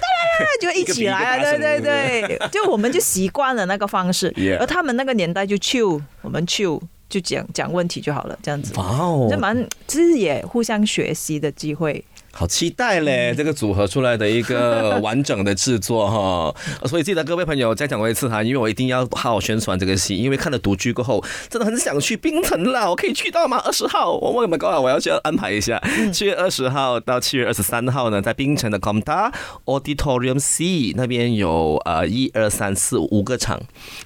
[0.61, 4.31] 就一起来啊，对对对，就我们就习惯了那个方式。
[4.61, 9.29] 而他们那个年代就 chill，我们 chill 就讲讲问题就好了，这样子，哇哦。
[9.31, 12.05] 就，蛮其实也互相学习的机会。
[12.39, 13.34] 好期待嘞！
[13.34, 16.55] 这个组合出来的一个 完整的制作哈，
[16.87, 22.91] 所以记得各位朋友再讲过一次哈，因为我一定要好好宣传这个戏，因为看了独居过后，真的很想去冰城啦！
[22.91, 23.57] 我可以去到吗？
[23.64, 25.82] 二十号，我我们高我要去安排一下，
[26.12, 29.32] 七月二十号到七月二十三号呢，在冰城的 Comta
[29.64, 33.59] Auditorium C 那边有呃一二三四五个场，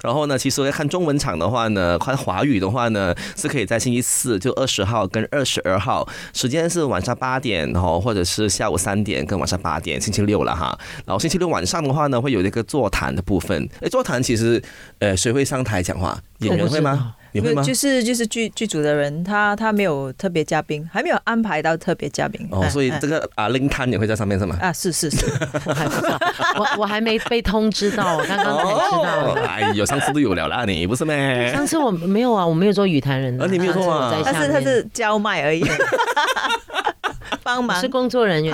[0.03, 10.77] 然后呢，其实要看中文场的话呢，看华语的话呢，是可以在星期四就二十号跟二十二号，时间是晚上八点哦，或者是下午三点跟晚上八点，星期六了哈。
[11.05, 13.67] 然后星期六晚上的话呢，会有一个座谈的部分。
[13.81, 14.61] 哎，座谈其实
[14.99, 16.17] 呃，谁会上台讲话？
[16.39, 17.13] 演员会吗？
[17.33, 17.63] 你会吗？
[17.63, 22.45] 就是就是剧剧组的人，他他没有特别嘉宾，还没有安排到特别嘉宾。
[22.51, 24.57] 哦，哎所以哎这个啊，林摊也会在上面是吗？
[24.59, 25.25] 啊是是是，
[25.65, 26.19] 我还不知道，
[26.57, 29.33] 我我还没被通知到，我刚刚才知道。
[29.47, 31.51] 哎呦，上次都有聊了啦，你不是咩？
[31.53, 33.45] 上次我没有啊，我没有做语坛人的。
[33.45, 35.63] 啊你没有做啊但上次我在下面是他是叫卖而已，
[37.43, 38.51] 帮忙是工作人员。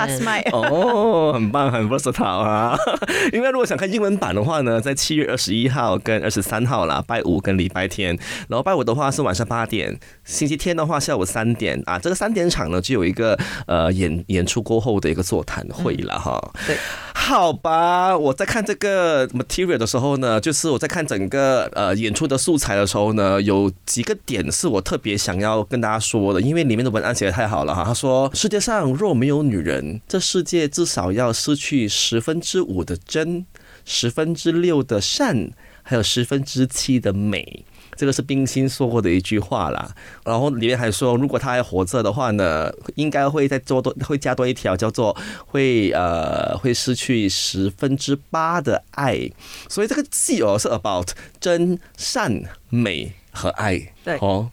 [0.52, 2.76] 哦，很棒，很 versatile 啊！
[3.32, 8.16] 因为如果想看英文版的话呢，在七月二十一号跟二十三号啦，拜五跟礼拜天。
[8.48, 11.98] 然后拜五的话是晚上八点，星期天的话下午三点啊。
[11.98, 16.40] 这个三点场呢，就有一个呃演演出过后的一个座谈会了哈。
[16.66, 16.76] 对，
[17.20, 27.84] 好吧，我在看这个 material 的时候呢，就是我在看整个呃演出的素材的时候呢，有几个点是我特别想要跟大家说的，因为里面的文案写的太好了哈。
[27.84, 33.44] 他说，世界上若没有女人，这世界至少要失去十分之五的真，
[33.84, 35.50] 十分之六的善，
[35.82, 37.66] 还有十分之七的美。
[37.98, 39.90] 这个是冰心说过的一句话啦，
[40.24, 49.28] 然后里面还说，如果他还活着的话呢，应该会再做多，会加多一条，叫做会呃会失去十分之八的爱，
[49.68, 51.08] 所以这个戏哦是 about
[51.40, 54.48] 真善美和爱，对哦。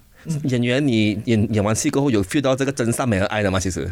[0.45, 3.59] 演员，你演演完戏过后有 feel 到这个真善美和爱的吗？
[3.59, 3.87] 其实，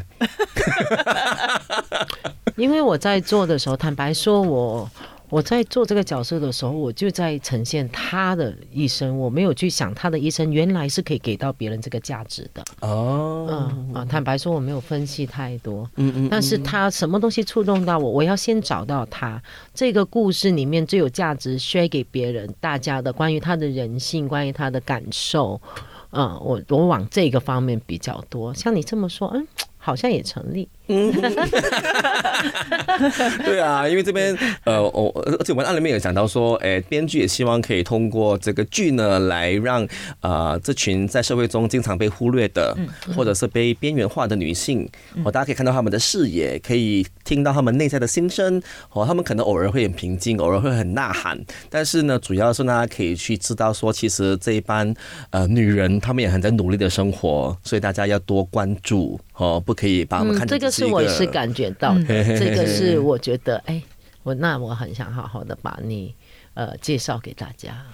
[2.58, 4.90] 因为我在做的时候，坦白说我。
[4.90, 4.90] 我
[5.42, 12.64] 在做这个角色的时候，我就在呈现他的一生，我没有去想他的一生原来是可以给到别人这个价值的。
[12.82, 19.42] 哦，嗯啊，坦白说我没有分析太多，嗯嗯，但是他什么东西触动到我，我要先找到他
[19.74, 25.60] 这个故事里面最有价值 share 给别人大家的关于他的人性，关于他的感受，
[26.12, 28.54] 嗯，我我往这个方面比较多。
[28.54, 30.68] 像你这么说，嗯，好像也成立。
[33.46, 39.88] 对啊，因为这边呃，我而且我们案里面有讲到说，诶，编剧也希望可以通过这个剧呢，来让
[40.22, 42.76] 呃这群在社会中经常被忽略的，
[43.16, 44.88] 或者是被边缘化的女性，
[45.24, 48.62] 哦，大家可以看到他们的视野，可以听到他们内在的心声，
[48.92, 54.94] 哦，他们可能偶尔会很平静，偶尔会很呐喊，但是呢，主要是大家可以去知道说，其实这一班
[55.30, 63.82] 呃女人，她们也很在努力的生活，所以大家要多关注哦，不可以把他们看嗯这个是我也是感觉到的，嗯这个是我觉得，哎，
[64.24, 66.14] 我那我很想好好的把你
[66.54, 67.86] 呃介绍给大家。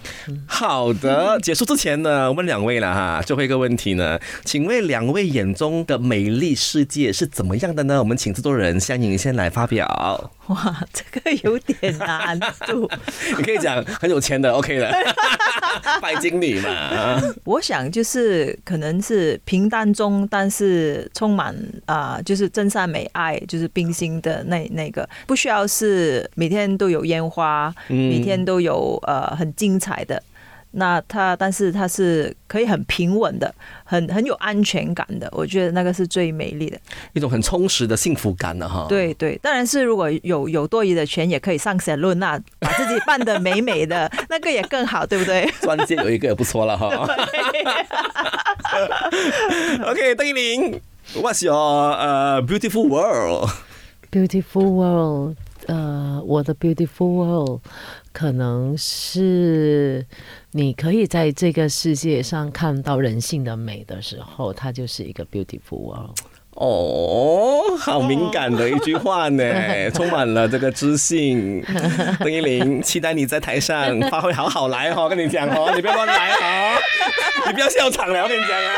[0.48, 8.00] 好的，结束之前呢，我问两位了哈，最后一个问题呢，请问两位眼中的美丽世界是怎么样的呢？
[8.00, 10.32] 我们请制作人香莹先来发表。
[10.48, 12.90] 哇，这个有点难度。
[13.38, 14.92] 你可以讲很有钱的，OK 的，
[16.02, 17.22] 拜金女嘛。
[17.44, 21.56] 我想就是可能是平淡中，但是充满
[21.86, 30.22] 啊、就是真善美爱，就是冰心的那那个，不需要是每天都有烟花，每天都有呃很精彩的。
[30.72, 35.28] 那它，但是它是可以很平稳的，很很有安全感的。
[35.32, 36.80] 我觉得那个是最美丽的。
[37.14, 45.50] 一种很充实的幸福感的哈。，对对，当然是如果有有多余的钱，也可以上写论，那把自己扮的美美的，那个也更好，对不对？
[45.62, 46.88] 钻戒有一个也不错了哈。
[49.90, 50.80] OK，邓依林
[51.16, 55.36] ，What's your 呃 beautiful world？Beautiful world，
[55.66, 57.62] 呃，我的 beautiful world
[58.12, 60.06] 可能是
[60.52, 66.18] 你可以在这个世界上看到人性的美的时候，它就是一个 beautiful world。
[66.60, 69.44] 哦，好敏感的一句话呢，
[69.96, 71.64] 充满了这个知性。
[72.20, 76.78] 邓依林，期待你在台上发挥好好来哈，跟你讲哦，你不要乱来哦，
[77.48, 78.76] 你不要笑场了，我跟你讲啊，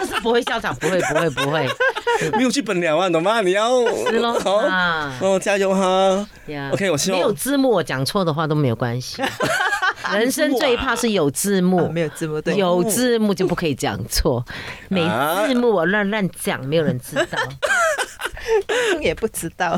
[0.00, 1.66] 这是不会笑场，不会，不会，不会，
[2.36, 3.40] 没有剧本了啊，懂吗？
[3.40, 3.70] 你要
[4.06, 6.26] 是咯好啊哦，加油哈。
[6.48, 9.22] 呀 OK，我希望没有字幕，我讲错的话都没有关系。
[10.12, 14.44] 人生最怕是有字幕，啊没有字幕对有字幕就不可以讲错，
[14.88, 15.00] 没
[15.46, 17.38] 字幕我乱乱讲，没有人知道。
[19.00, 19.72] 也不知道。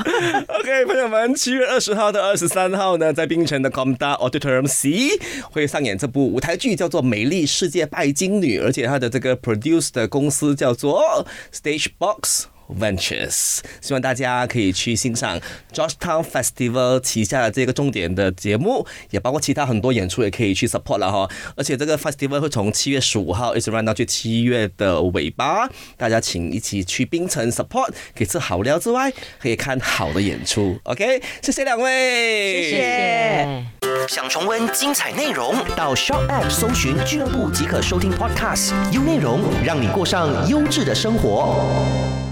[0.48, 5.16] OK，朋友们，七月二十号到二十三号呢，在槟城的 Comda Auditorium C
[5.52, 12.46] 会上演这部舞台剧，叫做《美丽世界拜金女》，而且它的这个 produce 的公司叫做 Stage Box。
[12.68, 15.40] Ventures，希望大家可以去欣赏
[15.72, 21.28] Georgetown Festival 旗下的这个重点的节目，也包括其他很多演出，也可以去 support 了哈。
[21.56, 30.78] 而且这个 festival 会从七月十五号一直 run 到去七月的尾巴，大家请一起去冰城 support，可以吃好料之外，可以看好的演出。
[30.84, 33.64] OK，谢谢两位，谢谢。
[34.08, 42.25] 想重温精彩内容，到 Shop App 搜寻俱乐部即可收听 Podcast，优内容让你过上优质的生活。